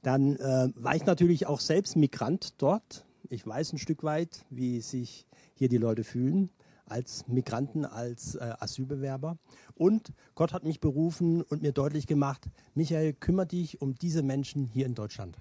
[0.03, 3.05] Dann äh, war ich natürlich auch selbst Migrant dort.
[3.29, 6.49] Ich weiß ein Stück weit, wie sich hier die Leute fühlen
[6.89, 9.37] als Migranten, als äh, Asylbewerber.
[9.75, 14.65] Und Gott hat mich berufen und mir deutlich gemacht, Michael, kümmere dich um diese Menschen
[14.65, 15.37] hier in Deutschland.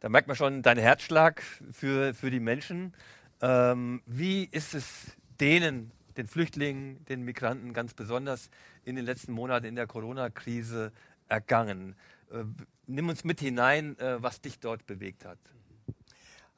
[0.00, 2.94] Da merkt man schon deinen Herzschlag für, für die Menschen.
[3.42, 8.50] Ähm, wie ist es denen, den Flüchtlingen, den Migranten ganz besonders
[8.84, 10.92] in den letzten Monaten in der Corona-Krise
[11.28, 11.96] ergangen?
[12.30, 12.44] Äh,
[12.86, 15.38] nimm uns mit hinein, äh, was dich dort bewegt hat.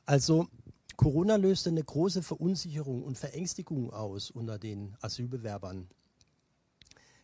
[0.07, 0.49] Also
[0.97, 5.89] Corona löste eine große Verunsicherung und Verängstigung aus unter den Asylbewerbern.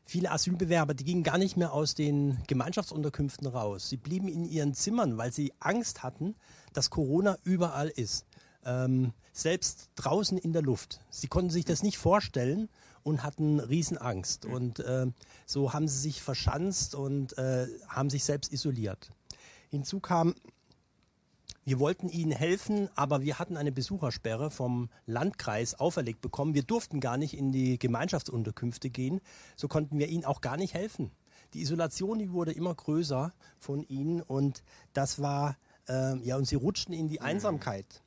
[0.04, 3.90] Viele Asylbewerber, die gingen gar nicht mehr aus den Gemeinschaftsunterkünften raus.
[3.90, 6.34] Sie blieben in ihren Zimmern, weil sie Angst hatten,
[6.72, 8.24] dass Corona überall ist.
[8.64, 11.00] Ähm, selbst draußen in der Luft.
[11.10, 12.70] Sie konnten sich das nicht vorstellen
[13.02, 14.46] und hatten Riesenangst.
[14.46, 15.06] Und äh,
[15.44, 19.10] so haben sie sich verschanzt und äh, haben sich selbst isoliert.
[19.68, 20.34] Hinzu kam
[21.68, 26.54] wir wollten ihnen helfen, aber wir hatten eine Besuchersperre vom Landkreis auferlegt bekommen.
[26.54, 29.20] Wir durften gar nicht in die Gemeinschaftsunterkünfte gehen.
[29.54, 31.10] So konnten wir ihnen auch gar nicht helfen.
[31.52, 34.62] Die Isolation, die wurde immer größer von ihnen und
[34.94, 38.02] das war, äh, ja, und sie rutschten in die Einsamkeit.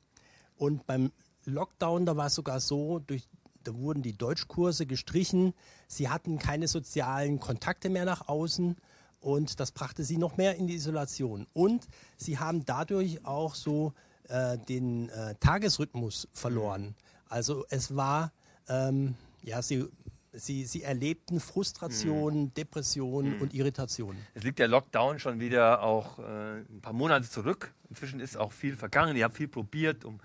[0.56, 1.12] Und beim
[1.44, 3.28] Lockdown, da war es sogar so, durch,
[3.62, 5.54] da wurden die Deutschkurse gestrichen.
[5.86, 8.74] Sie hatten keine sozialen Kontakte mehr nach außen
[9.22, 11.46] und das brachte sie noch mehr in die Isolation.
[11.52, 13.94] Und sie haben dadurch auch so
[14.28, 16.94] äh, den äh, Tagesrhythmus verloren.
[17.28, 18.32] Also es war,
[18.68, 19.86] ähm, ja, sie,
[20.32, 24.16] sie, sie erlebten Frustration, Depression und Irritation.
[24.34, 27.72] Es liegt der Lockdown schon wieder auch äh, ein paar Monate zurück.
[27.88, 29.16] Inzwischen ist auch viel vergangen.
[29.16, 30.20] Ihr habt viel probiert, um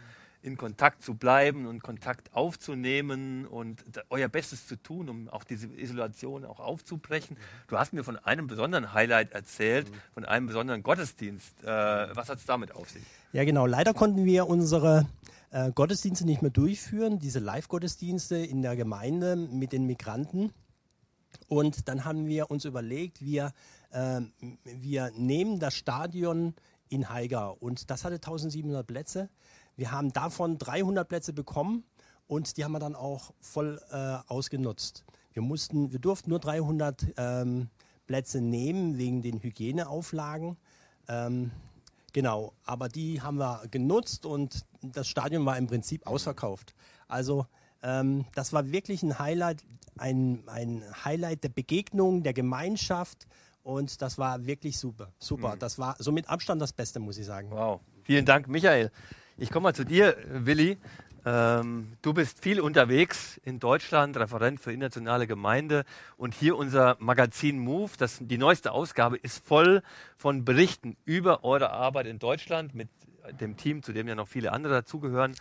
[0.48, 5.68] in Kontakt zu bleiben und Kontakt aufzunehmen und euer Bestes zu tun, um auch diese
[5.68, 7.38] Isolation auch aufzubrechen.
[7.68, 11.64] Du hast mir von einem besonderen Highlight erzählt, von einem besonderen Gottesdienst.
[11.64, 13.04] Äh, was hat es damit auf sich?
[13.34, 13.66] Ja, genau.
[13.66, 15.06] Leider konnten wir unsere
[15.52, 20.54] äh, Gottesdienste nicht mehr durchführen, diese Live-Gottesdienste in der Gemeinde mit den Migranten.
[21.50, 23.52] Und dann haben wir uns überlegt, wir,
[23.92, 24.22] äh,
[24.64, 26.56] wir nehmen das Stadion
[26.90, 29.30] in Haiger und das hatte 1700 Plätze.
[29.78, 31.84] Wir haben davon 300 Plätze bekommen
[32.28, 35.06] und die haben wir dann auch voll äh, ausgenutzt.
[35.34, 37.70] Wir, mussten, wir durften nur 300 ähm,
[38.08, 40.58] Plätze nehmen wegen den Hygieneauflagen.
[41.08, 41.52] Ähm,
[42.12, 46.74] genau, aber die haben wir genutzt und das Stadion war im Prinzip ausverkauft.
[47.08, 47.46] Also
[47.84, 49.64] ähm, das war wirklich ein Highlight,
[50.00, 53.28] ein, ein Highlight der Begegnung, der Gemeinschaft
[53.62, 55.12] und das war wirklich super.
[55.20, 55.56] Super.
[55.56, 55.60] Mhm.
[55.60, 57.52] Das war so mit Abstand das Beste, muss ich sagen.
[57.52, 57.82] Wow.
[58.04, 58.92] Vielen Dank, Michael.
[59.40, 60.78] Ich komme mal zu dir, Willi.
[61.24, 65.84] Ähm, du bist viel unterwegs in Deutschland, Referent für internationale Gemeinde
[66.16, 69.84] und hier unser Magazin Move, das, die neueste Ausgabe, ist voll
[70.16, 72.90] von Berichten über eure Arbeit in Deutschland mit
[73.40, 75.36] dem Team, zu dem ja noch viele andere dazugehören.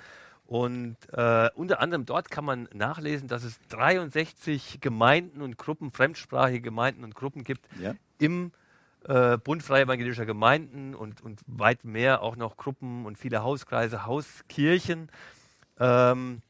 [0.45, 6.61] Und äh, unter anderem dort kann man nachlesen, dass es 63 Gemeinden und Gruppen, fremdsprachige
[6.61, 7.95] Gemeinden und Gruppen gibt Ja.
[8.19, 8.53] im
[9.09, 14.07] äh, Bund Freie Evangelischer Gemeinden und, und weit mehr auch noch Gruppen und viele Hauskreise,
[14.07, 15.11] Hauskirchen.
[15.79, 16.43] Ähm,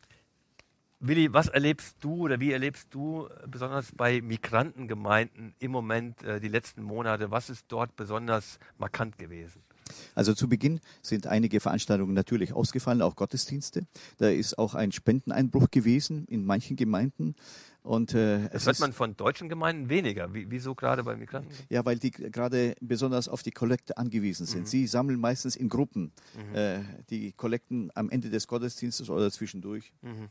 [0.99, 6.41] Willi, was erlebst du oder wie erlebst du äh, besonders bei Migrantengemeinden im Moment äh,
[6.41, 7.31] die letzten Monate?
[7.31, 9.63] Was ist dort besonders markant gewesen?
[10.15, 13.87] Also zu Beginn sind einige Veranstaltungen natürlich ausgefallen, auch Gottesdienste.
[14.19, 17.37] Da ist auch ein Spendeneinbruch gewesen in manchen Gemeinden.
[17.87, 20.35] Und, äh, Das hört man von deutschen Gemeinden weniger.
[20.35, 21.55] Wie, wieso gerade bei Migranten?
[21.71, 24.63] ja, weil die gerade besonders auf die Kollekte angewiesen sind.
[24.63, 24.67] Mhm.
[24.67, 26.55] Sie sammeln meistens in Gruppen Mhm.
[26.57, 26.79] äh,
[27.11, 29.93] die Kollekten am Ende des Gottesdienstes oder zwischendurch.
[30.03, 30.29] Mhm.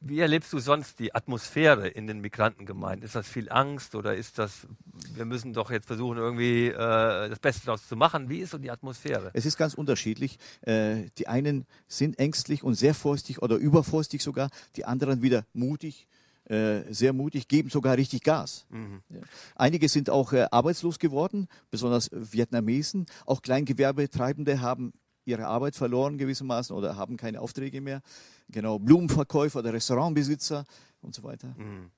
[0.00, 3.04] Wie erlebst du sonst die Atmosphäre in den Migrantengemeinden?
[3.04, 4.66] Ist das viel Angst oder ist das,
[5.14, 8.28] wir müssen doch jetzt versuchen, irgendwie äh, das Beste daraus zu machen?
[8.28, 9.30] Wie ist so die Atmosphäre?
[9.34, 10.38] Es ist ganz unterschiedlich.
[10.62, 16.06] Äh, die einen sind ängstlich und sehr vorsichtig oder übervorsichtig sogar, die anderen wieder mutig,
[16.48, 18.66] sehr mutig, geben sogar richtig Gas.
[18.68, 19.00] Mhm.
[19.08, 19.20] Ja.
[19.54, 23.06] Einige sind auch äh, arbeitslos geworden, besonders Vietnamesen.
[23.26, 24.92] Auch Kleingewerbetreibende haben
[25.24, 28.02] ihre Arbeit verloren gewissermaßen oder haben keine Aufträge mehr.
[28.48, 30.64] Genau, Blumenverkäufer oder Restaurantbesitzer
[31.00, 31.54] und so weiter.
[31.56, 31.90] Mhm.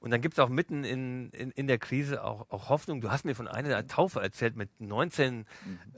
[0.00, 3.00] Und dann gibt es auch mitten in, in, in der Krise auch, auch Hoffnung.
[3.00, 5.46] Du hast mir von einer Taufe erzählt mit 19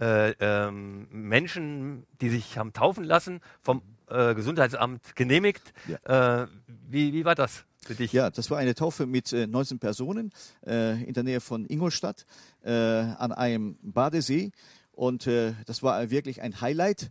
[0.00, 5.72] äh, ähm, Menschen, die sich haben taufen lassen, vom äh, Gesundheitsamt genehmigt.
[6.04, 8.12] Äh, wie, wie war das für dich?
[8.12, 10.32] Ja, das war eine Taufe mit äh, 19 Personen
[10.66, 12.26] äh, in der Nähe von Ingolstadt
[12.64, 14.50] äh, an einem Badesee.
[14.92, 17.10] Und äh, das war wirklich ein Highlight.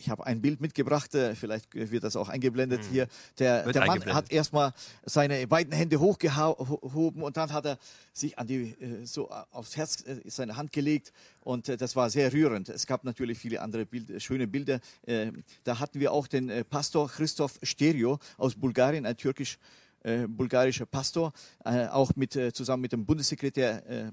[0.00, 3.06] Äh, ich habe ein Bild mitgebracht, äh, vielleicht wird das auch eingeblendet hier.
[3.38, 4.72] Der, der Mann hat erstmal
[5.04, 7.78] seine beiden Hände hochgehoben und dann hat er
[8.12, 12.10] sich an die, äh, so aufs Herz äh, seine Hand gelegt und äh, das war
[12.10, 12.68] sehr rührend.
[12.68, 14.80] Es gab natürlich viele andere Bild, schöne Bilder.
[15.02, 15.32] Äh,
[15.64, 19.58] da hatten wir auch den äh, Pastor Christoph Sterio aus Bulgarien, ein türkisch
[20.02, 21.32] äh, bulgarischer Pastor,
[21.64, 24.10] äh, auch mit, äh, zusammen mit dem Bundessekretär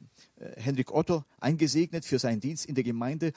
[0.55, 3.31] Henrik Otto eingesegnet für seinen Dienst in der Gemeinde.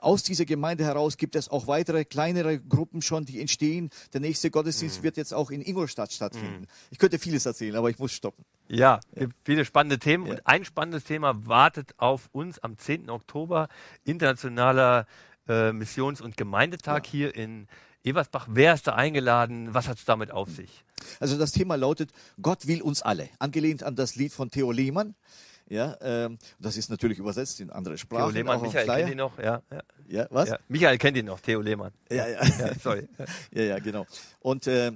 [0.00, 3.90] Aus dieser Gemeinde heraus gibt es auch weitere kleinere Gruppen schon, die entstehen.
[4.12, 6.66] Der nächste Gottesdienst wird jetzt auch in Ingolstadt stattfinden.
[6.90, 8.44] Ich könnte vieles erzählen, aber ich muss stoppen.
[8.68, 10.28] Ja, gibt viele spannende Themen.
[10.28, 13.10] Und ein spannendes Thema wartet auf uns am 10.
[13.10, 13.68] Oktober,
[14.04, 15.06] internationaler
[15.46, 17.66] Missions- und Gemeindetag hier in
[18.04, 18.46] Eversbach.
[18.50, 19.74] Wer ist da eingeladen?
[19.74, 20.84] Was hat es damit auf sich?
[21.20, 25.14] Also das Thema lautet, Gott will uns alle, angelehnt an das Lied von Theo Lehmann.
[25.68, 28.32] Ja, ähm, das ist natürlich übersetzt in andere Sprachen.
[28.32, 29.38] Theo Lehmann, Michael kennt ihn noch.
[29.38, 29.82] Ja, ja.
[30.08, 30.48] Ja, was?
[30.48, 31.92] Ja, Michael kennt ihn noch, Theo Lehmann.
[32.10, 32.44] Ja, ja.
[32.44, 33.08] ja sorry.
[33.52, 34.06] ja, ja, genau.
[34.40, 34.92] Und äh, äh,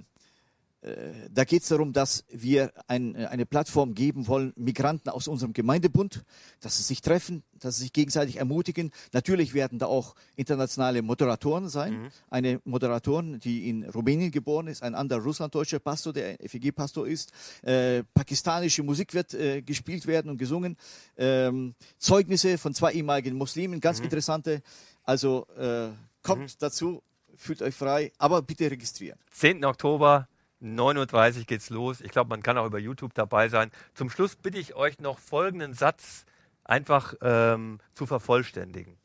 [1.30, 5.52] da geht es darum, dass wir ein, äh, eine Plattform geben wollen, Migranten aus unserem
[5.52, 6.24] Gemeindebund,
[6.60, 8.90] dass sie sich treffen, dass sie sich gegenseitig ermutigen.
[9.12, 12.10] Natürlich werden da auch internationale Moderatoren sein.
[12.30, 17.32] Eine Moderatorin, die in Rumänien geboren ist, ein anderer russlanddeutscher Pastor, der FEG-Pastor ist.
[17.62, 20.76] Äh, pakistanische Musik wird äh, gespielt werden und gesungen.
[21.18, 24.62] Ähm, Zeugnisse von zwei ehemaligen Muslimen, ganz interessante.
[25.04, 25.88] Also äh,
[26.22, 27.02] kommt dazu,
[27.36, 29.18] fühlt euch frei, aber bitte registrieren.
[29.32, 29.64] 10.
[29.64, 30.28] Oktober,
[30.62, 32.00] 9.30 Uhr geht's los.
[32.00, 33.70] Ich glaube, man kann auch über YouTube dabei sein.
[33.94, 36.24] Zum Schluss bitte ich euch noch folgenden Satz
[36.64, 38.96] einfach ähm, zu vervollständigen.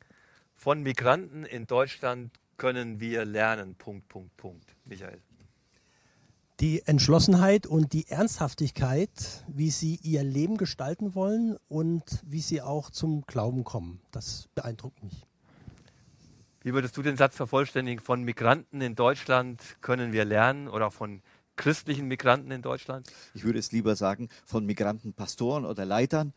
[0.54, 3.74] Von Migranten in Deutschland können wir lernen.
[3.74, 4.76] Punkt, Punkt, Punkt.
[4.84, 5.20] Michael.
[6.60, 12.88] Die Entschlossenheit und die Ernsthaftigkeit, wie sie ihr Leben gestalten wollen und wie sie auch
[12.88, 15.26] zum Glauben kommen, das beeindruckt mich.
[16.62, 18.02] Wie würdest du den Satz vervollständigen?
[18.02, 21.20] Von Migranten in Deutschland können wir lernen oder von
[21.56, 23.06] christlichen Migranten in Deutschland?
[23.34, 26.32] Ich würde es lieber sagen, von Migranten, Pastoren oder Leitern,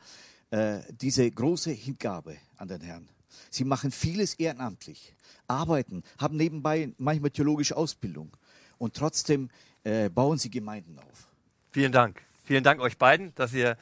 [0.51, 3.07] äh, diese große Hingabe an den Herrn.
[3.49, 5.15] Sie machen vieles ehrenamtlich,
[5.47, 8.36] arbeiten, haben nebenbei manchmal theologische Ausbildung
[8.78, 9.49] und trotzdem
[9.84, 11.28] äh, bauen sie Gemeinden auf.
[11.72, 12.22] Vielen Dank.
[12.45, 13.78] Vielen Dank euch beiden, dass ihr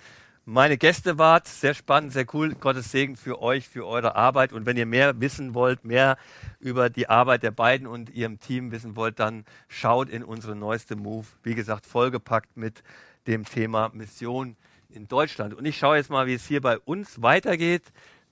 [0.48, 1.46] meine Gäste wart.
[1.46, 2.56] Sehr spannend, sehr cool.
[2.56, 4.54] Gottes Segen für euch, für eure Arbeit.
[4.54, 6.18] Und wenn ihr mehr wissen wollt, mehr
[6.60, 10.96] über die Arbeit der beiden und ihrem Team wissen wollt, dann schaut in unsere neueste
[10.96, 11.28] Move.
[11.44, 12.82] Wie gesagt, vollgepackt mit
[13.28, 14.56] dem Thema Mission
[14.90, 15.54] in Deutschland.
[15.54, 17.84] Und ich schaue jetzt mal, wie es hier bei uns weitergeht.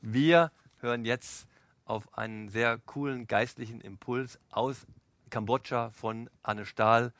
[0.01, 1.47] Wir hören jetzt
[1.83, 4.87] auf einen sehr coolen geistlichen Impuls aus
[5.31, 7.11] Kambodscha von Anne Stahl.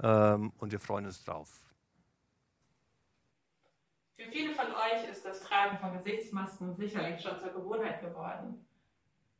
[0.00, 1.48] Ähm, und wir freuen uns drauf.
[4.18, 8.66] Für viele von euch ist das Tragen von Gesichtsmasken sicherlich schon zur Gewohnheit geworden.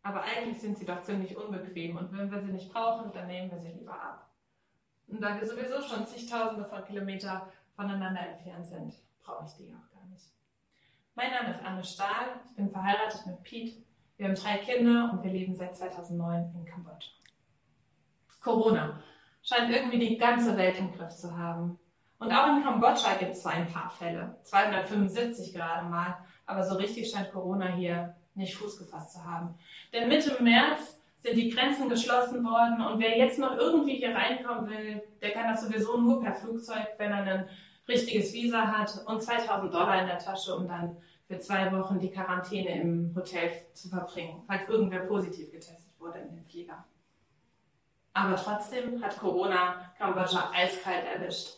[0.05, 3.51] Aber eigentlich sind sie doch ziemlich unbequem und wenn wir sie nicht brauchen, dann nehmen
[3.51, 4.31] wir sie lieber ab.
[5.09, 9.93] Und da wir sowieso schon zigtausende von Kilometer voneinander entfernt sind, brauche ich die auch
[9.93, 10.27] gar nicht.
[11.17, 13.83] Mein Name ist Anne Stahl, ich bin verheiratet mit Pete,
[14.17, 17.11] wir haben drei Kinder und wir leben seit 2009 in Kambodscha.
[18.41, 19.03] Corona
[19.43, 21.81] scheint irgendwie die ganze Welt im Griff zu haben.
[22.19, 26.17] Und auch in Kambodscha gibt es zwar ein paar Fälle, 275 gerade mal,
[26.47, 29.55] aber so richtig scheint Corona hier nicht Fuß gefasst zu haben.
[29.93, 34.69] Denn Mitte März sind die Grenzen geschlossen worden und wer jetzt noch irgendwie hier reinkommen
[34.71, 37.49] will, der kann das sowieso nur per Flugzeug, wenn er ein
[37.89, 40.97] richtiges Visa hat und 2000 Dollar in der Tasche, um dann
[41.27, 46.37] für zwei Wochen die Quarantäne im Hotel zu verbringen, falls irgendwer positiv getestet wurde in
[46.37, 46.85] den Flieger.
[48.15, 51.58] Aber trotzdem hat Corona Kambodscha eiskalt erwischt.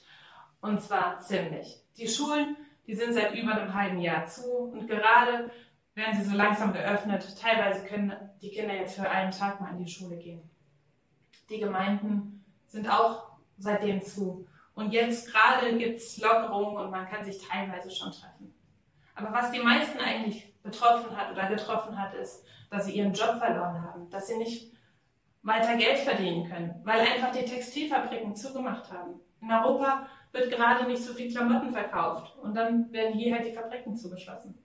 [0.61, 1.82] Und zwar ziemlich.
[1.96, 2.56] Die Schulen,
[2.86, 5.50] die sind seit über einem halben Jahr zu und gerade
[5.94, 7.24] werden sie so langsam geöffnet.
[7.40, 10.42] Teilweise können die Kinder jetzt für einen Tag mal in die Schule gehen.
[11.48, 14.46] Die Gemeinden sind auch seitdem zu.
[14.74, 18.54] Und jetzt gerade gibt es Lockerungen und man kann sich teilweise schon treffen.
[19.14, 23.38] Aber was die meisten eigentlich betroffen hat oder getroffen hat, ist, dass sie ihren Job
[23.38, 24.72] verloren haben, dass sie nicht
[25.42, 29.20] weiter Geld verdienen können, weil einfach die Textilfabriken zugemacht haben.
[29.40, 33.53] In Europa wird gerade nicht so viel Klamotten verkauft und dann werden hier halt die
[33.53, 34.57] Fabriken zugeschlossen.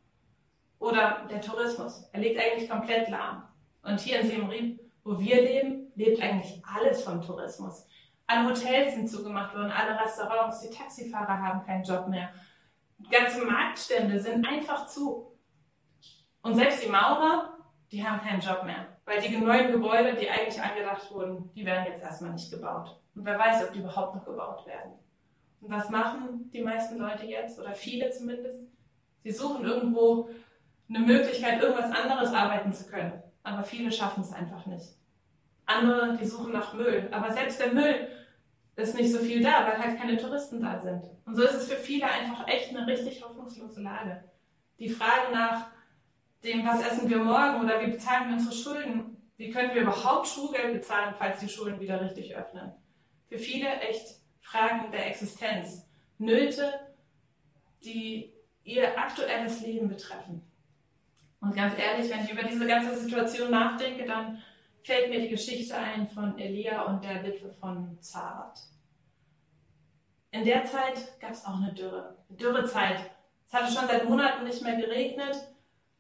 [0.80, 3.44] Oder der Tourismus, er liegt eigentlich komplett lahm.
[3.82, 7.88] Und hier in Siem Reap, wo wir leben, lebt eigentlich alles vom Tourismus.
[8.28, 12.30] Alle Hotels sind zugemacht worden, alle Restaurants, die Taxifahrer haben keinen Job mehr.
[13.12, 15.32] Ganze Marktstände sind einfach zu.
[16.42, 17.58] Und selbst die Maurer,
[17.92, 18.88] die haben keinen Job mehr.
[19.06, 23.00] Weil die neuen Gebäude, die eigentlich angedacht wurden, die werden jetzt erstmal nicht gebaut.
[23.14, 24.94] Und wer weiß, ob die überhaupt noch gebaut werden.
[25.62, 28.62] Und was machen die meisten Leute jetzt, oder viele zumindest?
[29.24, 30.30] Sie suchen irgendwo
[30.88, 33.24] eine Möglichkeit, irgendwas anderes arbeiten zu können.
[33.44, 34.96] Aber viele schaffen es einfach nicht.
[35.66, 37.08] Andere, die suchen nach Müll.
[37.12, 38.08] Aber selbst der Müll
[38.76, 41.04] ist nicht so viel da, weil halt keine Touristen da sind.
[41.26, 44.24] Und so ist es für viele einfach echt eine richtig hoffnungslose Lage.
[44.80, 45.68] Die Frage nach
[46.44, 50.28] dem, was essen wir morgen oder wie bezahlen wir unsere Schulden, wie können wir überhaupt
[50.28, 52.72] Schulgeld bezahlen, falls die Schulen wieder richtig öffnen.
[53.28, 55.88] Für viele echt Fragen der Existenz,
[56.20, 56.72] Nöte,
[57.84, 58.32] die
[58.64, 60.42] ihr aktuelles Leben betreffen.
[61.42, 64.42] Und ganz ehrlich, wenn ich über diese ganze Situation nachdenke, dann
[64.84, 68.60] fällt mir die Geschichte ein von Elia und der Witwe von Zarat.
[70.30, 73.00] In der Zeit gab es auch eine Dürre, eine Dürrezeit.
[73.48, 75.36] Es hatte schon seit Monaten nicht mehr geregnet,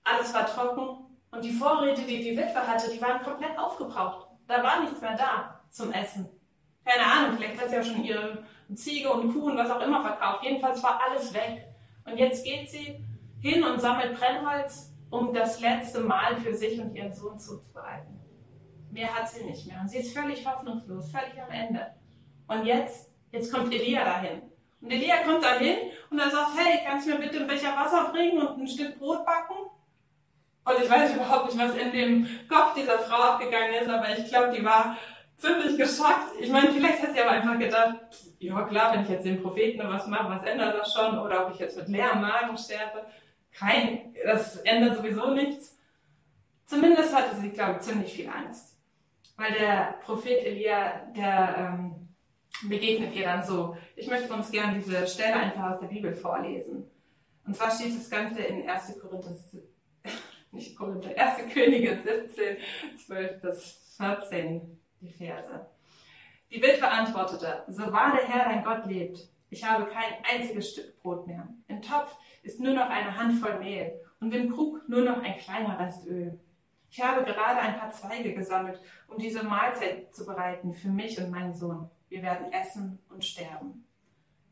[0.03, 4.27] alles war trocken und die Vorräte, die die Witwe hatte, die waren komplett aufgebraucht.
[4.47, 6.34] Da war nichts mehr da zum Essen.
[6.85, 10.01] Keine Ahnung, vielleicht hat sie ja schon ihre Ziege und Kuh und was auch immer
[10.01, 10.43] verkauft.
[10.43, 11.67] Jedenfalls war alles weg.
[12.05, 13.03] Und jetzt geht sie
[13.41, 18.19] hin und sammelt Brennholz, um das letzte Mal für sich und ihren Sohn zuzubereiten.
[18.91, 19.79] Mehr hat sie nicht mehr.
[19.81, 21.87] Und sie ist völlig hoffnungslos, völlig am Ende.
[22.47, 24.41] Und jetzt, jetzt kommt Elia dahin.
[24.81, 25.77] Und Elia kommt dahin
[26.11, 28.99] und er sagt, hey, kannst du mir bitte ein Becher Wasser bringen und ein Stück
[28.99, 29.55] Brot backen?
[30.65, 34.25] Und ich weiß überhaupt nicht, was in dem Kopf dieser Frau abgegangen ist, aber ich
[34.27, 34.97] glaube, die war
[35.37, 36.39] ziemlich geschockt.
[36.39, 37.95] Ich meine, vielleicht hat sie aber einfach gedacht,
[38.39, 41.17] ja klar, wenn ich jetzt den Propheten noch was mache, was ändert das schon?
[41.19, 43.05] Oder ob ich jetzt mit leerem Magen sterbe.
[43.51, 45.77] Kein, das ändert sowieso nichts.
[46.65, 48.77] Zumindest hatte sie, glaube ich, ziemlich viel Angst.
[49.37, 52.09] Weil der Prophet Elia, der ähm,
[52.63, 53.77] begegnet ihr dann so.
[53.95, 56.89] Ich möchte uns gerne diese Stelle einfach aus der Bibel vorlesen.
[57.45, 58.99] Und zwar steht das Ganze in 1.
[58.99, 59.35] Korinther,
[60.51, 61.53] nicht Korinther, 1.
[61.53, 62.57] Könige 17,
[63.05, 65.67] 12 bis 14 die Verse.
[66.51, 71.01] Die Witwe antwortete, so wahr der Herr dein Gott lebt, ich habe kein einziges Stück
[71.01, 71.47] Brot mehr.
[71.67, 75.79] Im Topf ist nur noch eine Handvoll Mehl und im Krug nur noch ein kleiner
[75.79, 76.39] Rest Öl.
[76.89, 81.31] Ich habe gerade ein paar Zweige gesammelt, um diese Mahlzeit zu bereiten für mich und
[81.31, 81.89] meinen Sohn.
[82.09, 83.85] Wir werden essen und sterben.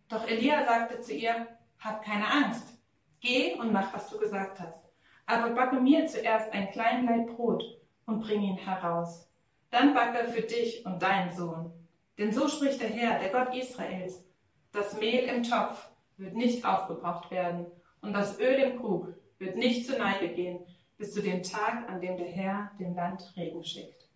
[0.09, 1.47] Doch Elia sagte zu ihr,
[1.79, 2.77] hab keine Angst.
[3.21, 4.83] Geh und mach, was du gesagt hast.
[5.25, 7.63] Aber backe mir zuerst ein klein Laib Brot
[8.05, 9.29] und bring ihn heraus.
[9.73, 11.73] Dann backe für dich und deinen Sohn.
[12.19, 14.23] Denn so spricht der Herr, der Gott Israels.
[14.71, 17.65] Das Mehl im Topf wird nicht aufgebraucht werden
[17.99, 19.07] und das Öl im Krug
[19.39, 20.63] wird nicht zu Neige gehen,
[20.99, 24.07] bis zu dem Tag, an dem der Herr dem Land Regen schickt.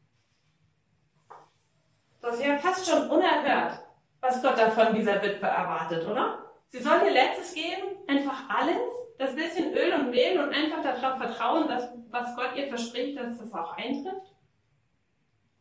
[2.22, 3.84] Das ist ja fast schon unerhört,
[4.22, 6.52] was Gott da von dieser Witwe erwartet, oder?
[6.68, 11.18] Sie soll ihr Letztes geben, einfach alles, das bisschen Öl und Mehl und einfach darauf
[11.18, 14.37] vertrauen, dass was Gott ihr verspricht, dass das auch eintrifft.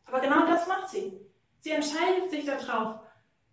[0.07, 1.19] Aber genau das macht sie.
[1.59, 2.99] Sie entscheidet sich darauf,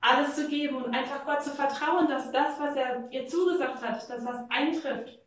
[0.00, 4.08] alles zu geben und einfach Gott zu vertrauen, dass das, was er ihr zugesagt hat,
[4.08, 5.18] dass das eintrifft.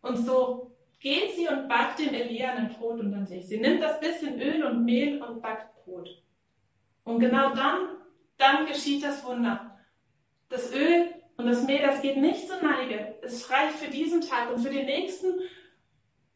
[0.00, 3.46] Und so geht sie und backt dem Elia ein Brot unter sich.
[3.46, 6.22] Sie nimmt das bisschen Öl und Mehl und backt Brot.
[7.04, 7.98] Und genau dann,
[8.38, 9.78] dann geschieht das Wunder.
[10.48, 13.16] Das Öl und das Mehl, das geht nicht zur Neige.
[13.22, 15.40] Es reicht für diesen Tag und für den nächsten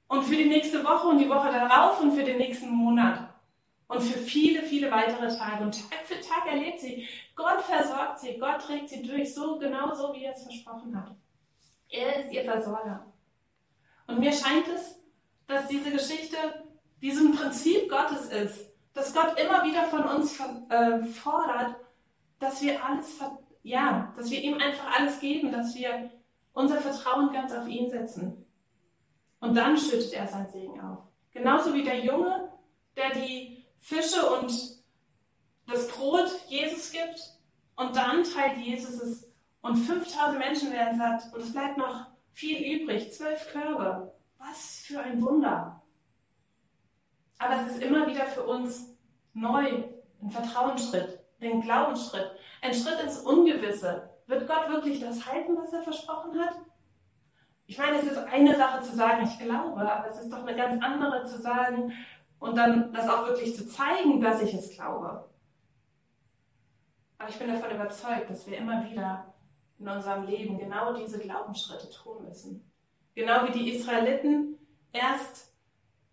[0.09, 3.32] und für die nächste Woche und die Woche darauf und für den nächsten Monat.
[3.93, 5.65] Und für viele, viele weitere Tage.
[5.65, 9.95] Und Tag für Tag erlebt sie, Gott versorgt sie, Gott trägt sie durch, so genau
[9.95, 11.15] so, wie er es versprochen hat.
[11.91, 13.05] Er ist ihr Versorger.
[14.07, 14.99] Und mir scheint es,
[15.47, 16.37] dass diese Geschichte
[17.03, 20.41] diesem Prinzip Gottes ist, dass Gott immer wieder von uns
[20.71, 21.77] äh, fordert,
[22.39, 23.21] dass wir alles,
[23.63, 26.11] ja, dass wir ihm einfach alles geben, dass wir
[26.55, 28.47] unser Vertrauen ganz auf ihn setzen.
[29.41, 30.99] Und dann schüttet er sein Segen auf.
[31.33, 32.53] Genauso wie der Junge,
[32.97, 33.52] der die
[33.83, 34.53] Fische und
[35.67, 37.21] das Brot Jesus gibt
[37.77, 39.29] und dann teilt Jesus es
[39.61, 44.13] und 5000 Menschen werden satt und es bleibt noch viel übrig, zwölf Körbe.
[44.39, 45.83] Was für ein Wunder.
[47.39, 48.89] Aber es ist immer wieder für uns
[49.35, 49.85] neu,
[50.21, 54.11] ein Vertrauensschritt, ein Glaubensschritt, ein Schritt ins Ungewisse.
[54.27, 56.55] Wird Gott wirklich das halten, was er versprochen hat?
[57.67, 60.57] Ich meine, es ist eine Sache zu sagen, ich glaube, aber es ist doch eine
[60.57, 61.93] ganz andere zu sagen,
[62.43, 65.29] und dann das auch wirklich zu zeigen, dass ich es glaube.
[67.17, 69.33] Aber ich bin davon überzeugt, dass wir immer wieder
[69.79, 72.69] in unserem Leben genau diese Glaubensschritte tun müssen.
[73.15, 74.59] Genau wie die Israeliten
[74.91, 75.55] erst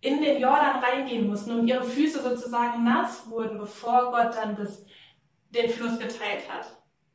[0.01, 4.85] in den Jordan reingehen mussten und ihre Füße sozusagen nass wurden, bevor Gott dann das,
[5.49, 6.67] den Fluss geteilt hat.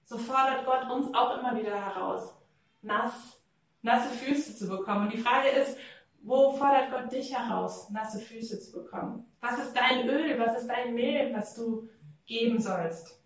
[0.06, 2.34] So fordert Gott uns auch immer wieder heraus,
[2.82, 3.40] nass,
[3.80, 5.04] nasse Füße zu bekommen.
[5.04, 5.78] Und die Frage ist,
[6.24, 9.26] wo fordert Gott dich heraus, nasse Füße zu bekommen?
[9.40, 10.38] Was ist dein Öl?
[10.38, 11.88] Was ist dein Mehl, was du
[12.26, 13.20] geben sollst?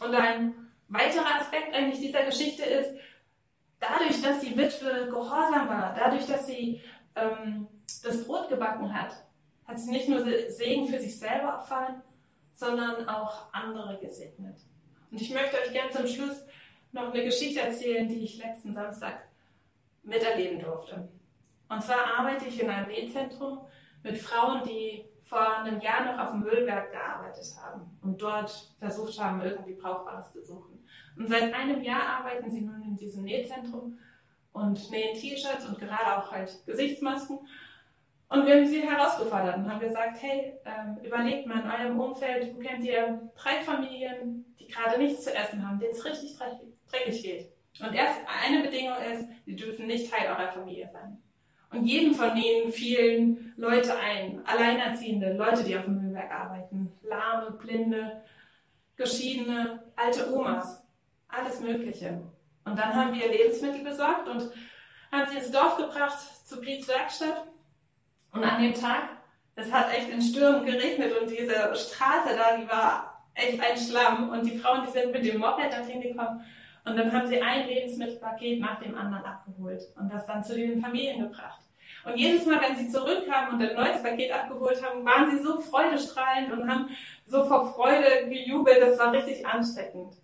[0.00, 0.54] Und ein
[0.88, 2.94] weiterer Aspekt eigentlich dieser Geschichte ist,
[3.78, 6.80] dadurch, dass die Witwe gehorsam war, dadurch, dass sie
[7.14, 7.68] ähm,
[8.02, 9.12] das Brot gebacken hat,
[9.66, 12.02] hat sie nicht nur Segen für sich selber erfahren,
[12.54, 14.58] sondern auch andere gesegnet.
[15.10, 16.46] Und ich möchte euch gerne zum Schluss
[16.92, 19.28] noch eine Geschichte erzählen, die ich letzten Samstag
[20.02, 21.08] miterleben durfte.
[21.68, 23.60] Und zwar arbeite ich in einem Nähzentrum
[24.02, 29.20] mit Frauen, die vor einem Jahr noch auf dem Müllberg gearbeitet haben und dort versucht
[29.20, 30.84] haben, irgendwie Brauchbares zu suchen.
[31.16, 33.98] Und seit einem Jahr arbeiten sie nun in diesem Nähzentrum
[34.52, 37.40] und nähen T-Shirts und gerade auch halt Gesichtsmasken.
[38.28, 42.54] Und wir haben sie herausgefordert und haben gesagt, hey, ähm, überlegt mal in eurem Umfeld,
[42.56, 47.22] wo kennt ihr drei Familien, die gerade nichts zu essen haben, denen es richtig dreckig
[47.22, 47.52] geht.
[47.80, 51.22] Und erst eine Bedingung ist, sie dürfen nicht Teil eurer Familie sein.
[51.70, 57.50] Und jedem von ihnen fielen Leute ein, Alleinerziehende, Leute, die auf dem Müllwerk arbeiten, Lahme,
[57.52, 58.22] Blinde,
[58.96, 60.84] Geschiedene, alte Omas,
[61.28, 62.22] alles Mögliche.
[62.64, 64.50] Und dann haben wir Lebensmittel besorgt und
[65.12, 67.46] haben sie ins Dorf gebracht, zu Piets Werkstatt.
[68.32, 69.08] Und an dem Tag,
[69.56, 74.30] es hat echt in Stürmen geregnet und diese Straße da, die war echt ein Schlamm.
[74.30, 76.44] Und die Frauen, die sind mit dem Moped dorthin gekommen
[76.86, 80.80] und dann haben sie ein Lebensmittelpaket nach dem anderen abgeholt und das dann zu den
[80.80, 81.60] Familien gebracht.
[82.04, 85.60] Und jedes Mal, wenn sie zurückkamen und ein neues Paket abgeholt haben, waren sie so
[85.60, 86.88] freudestrahlend und haben
[87.26, 88.80] so vor Freude gejubelt.
[88.80, 90.14] Das war richtig ansteckend.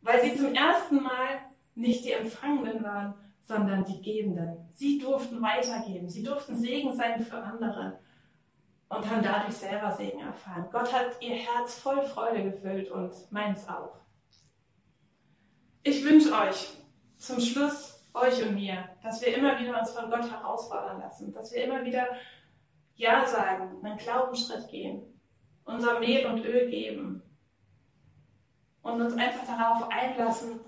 [0.00, 1.40] Weil sie zum ersten Mal
[1.74, 4.56] nicht die Empfangenden waren, sondern die Gebenden.
[4.72, 6.08] Sie durften weitergeben.
[6.08, 7.98] Sie durften Segen sein für andere
[8.88, 10.66] und haben dadurch selber Segen erfahren.
[10.72, 13.99] Gott hat ihr Herz voll Freude gefüllt und meins auch.
[15.82, 16.76] Ich wünsche euch
[17.16, 21.52] zum Schluss, euch und mir, dass wir immer wieder uns von Gott herausfordern lassen, dass
[21.52, 22.06] wir immer wieder
[22.96, 25.02] Ja sagen, einen Glaubensschritt gehen,
[25.64, 27.22] unser Mehl und Öl geben
[28.82, 30.60] und uns einfach darauf einlassen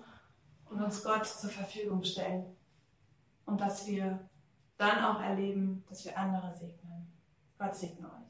[0.70, 2.56] und uns Gott zur Verfügung stellen.
[3.44, 4.18] Und dass wir
[4.78, 7.12] dann auch erleben, dass wir andere segnen.
[7.58, 8.21] Gott segne euch.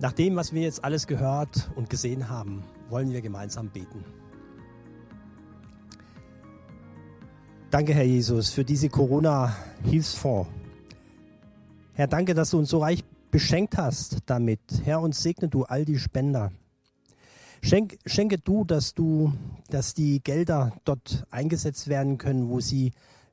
[0.00, 4.04] Nach dem, was wir jetzt alles gehört und gesehen haben, wollen wir gemeinsam beten.
[7.70, 10.48] Danke, Herr Jesus, für diese Corona-Hilfsfonds.
[11.94, 14.60] Herr, danke, dass du uns so reich beschenkt hast damit.
[14.84, 16.52] Herr, und segne du all die Spender.
[17.60, 19.32] Schenk, schenke du, dass du,
[19.68, 22.92] dass die Gelder dort eingesetzt werden können, wo sie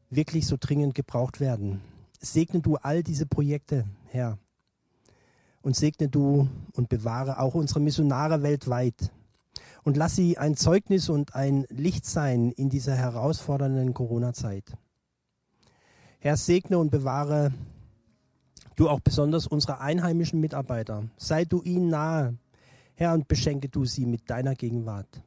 [0.10, 1.82] wirklich so dringend gebraucht werden.
[2.20, 4.40] Segne du all diese Projekte, Herr.
[5.66, 9.12] Und segne du und bewahre auch unsere Missionare weltweit.
[9.82, 14.78] Und lass sie ein Zeugnis und ein Licht sein in dieser herausfordernden Corona-Zeit.
[16.20, 17.52] Herr, segne und bewahre
[18.76, 21.10] du auch besonders unsere einheimischen Mitarbeiter.
[21.18, 22.38] Sei du ihnen nahe,
[22.94, 25.24] Herr, und beschenke du sie mit deiner Gegenwart.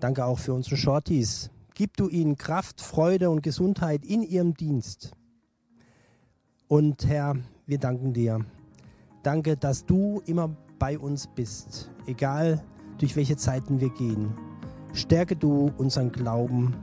[0.00, 1.50] Danke auch für unsere Shorties.
[1.74, 5.12] Gib du ihnen Kraft, Freude und Gesundheit in ihrem Dienst.
[6.68, 7.36] Und Herr,
[7.66, 8.46] wir danken dir.
[9.24, 12.62] Danke, dass du immer bei uns bist, egal
[12.98, 14.32] durch welche Zeiten wir gehen.
[14.92, 16.76] Stärke du unseren Glauben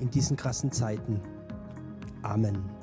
[0.00, 1.20] in diesen krassen Zeiten.
[2.22, 2.80] Amen.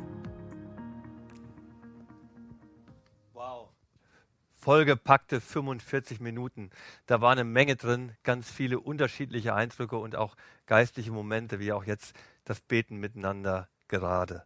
[4.67, 6.71] vollgepackte 45 Minuten.
[7.05, 10.35] Da war eine Menge drin, ganz viele unterschiedliche Eindrücke und auch
[10.65, 14.43] geistliche Momente, wie auch jetzt das Beten miteinander gerade.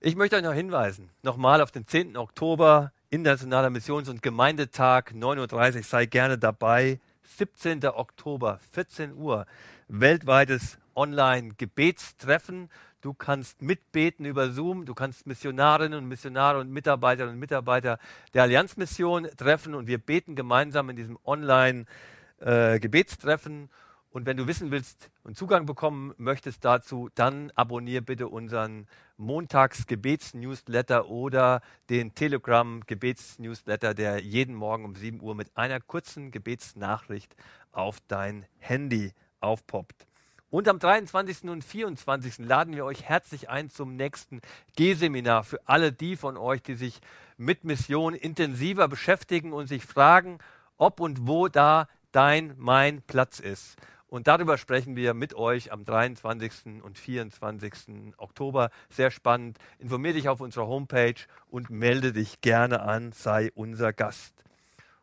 [0.00, 2.16] Ich möchte euch noch hinweisen, nochmal auf den 10.
[2.16, 7.00] Oktober, Internationaler Missions- und Gemeindetag, 9.30 Uhr, sei gerne dabei.
[7.36, 7.84] 17.
[7.86, 9.46] Oktober, 14 Uhr,
[9.88, 14.84] weltweites Online-Gebetstreffen Du kannst mitbeten über Zoom.
[14.84, 17.98] Du kannst Missionarinnen und Missionare und Mitarbeiterinnen und Mitarbeiter
[18.34, 23.64] der Allianzmission treffen und wir beten gemeinsam in diesem Online-Gebetstreffen.
[23.64, 23.68] Äh,
[24.10, 28.88] und wenn du wissen willst und Zugang bekommen möchtest dazu, dann abonniere bitte unseren
[29.18, 37.36] Montags-Gebets-Newsletter oder den Telegram-Gebets-Newsletter, der jeden Morgen um 7 Uhr mit einer kurzen Gebetsnachricht
[37.70, 40.06] auf dein Handy aufpoppt.
[40.50, 41.44] Und am 23.
[41.44, 42.38] und 24.
[42.38, 44.40] laden wir euch herzlich ein zum nächsten
[44.74, 46.98] G-Seminar für alle die von euch, die sich
[47.36, 50.38] mit Mission intensiver beschäftigen und sich fragen,
[50.76, 53.76] ob und wo da dein, mein Platz ist.
[54.10, 56.82] Und darüber sprechen wir mit euch am 23.
[56.82, 58.12] und 24.
[58.16, 58.70] Oktober.
[58.88, 59.58] Sehr spannend.
[59.78, 61.14] Informier dich auf unserer Homepage
[61.48, 64.34] und melde dich gerne an, sei unser Gast.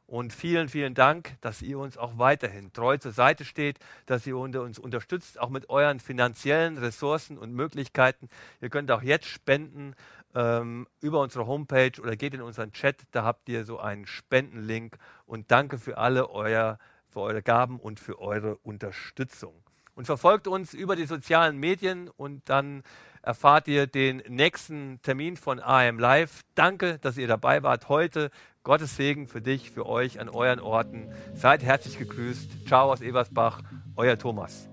[0.07, 4.37] Und vielen, vielen Dank, dass ihr uns auch weiterhin treu zur Seite steht, dass ihr
[4.37, 8.29] uns unterstützt, auch mit euren finanziellen Ressourcen und Möglichkeiten.
[8.61, 9.95] Ihr könnt auch jetzt spenden
[10.35, 14.97] ähm, über unsere Homepage oder geht in unseren Chat, da habt ihr so einen Spendenlink.
[15.25, 16.77] Und danke für alle euer,
[17.17, 19.55] für eure Gaben und für eure Unterstützung.
[19.95, 22.83] Und verfolgt uns über die sozialen Medien und dann
[23.23, 26.43] erfahrt ihr den nächsten Termin von AM Live.
[26.53, 28.29] Danke, dass ihr dabei wart heute.
[28.61, 31.11] Gottes Segen für dich, für euch an euren Orten.
[31.33, 32.67] Seid herzlich gegrüßt.
[32.67, 33.63] Ciao aus Eversbach,
[33.95, 34.69] euer Thomas.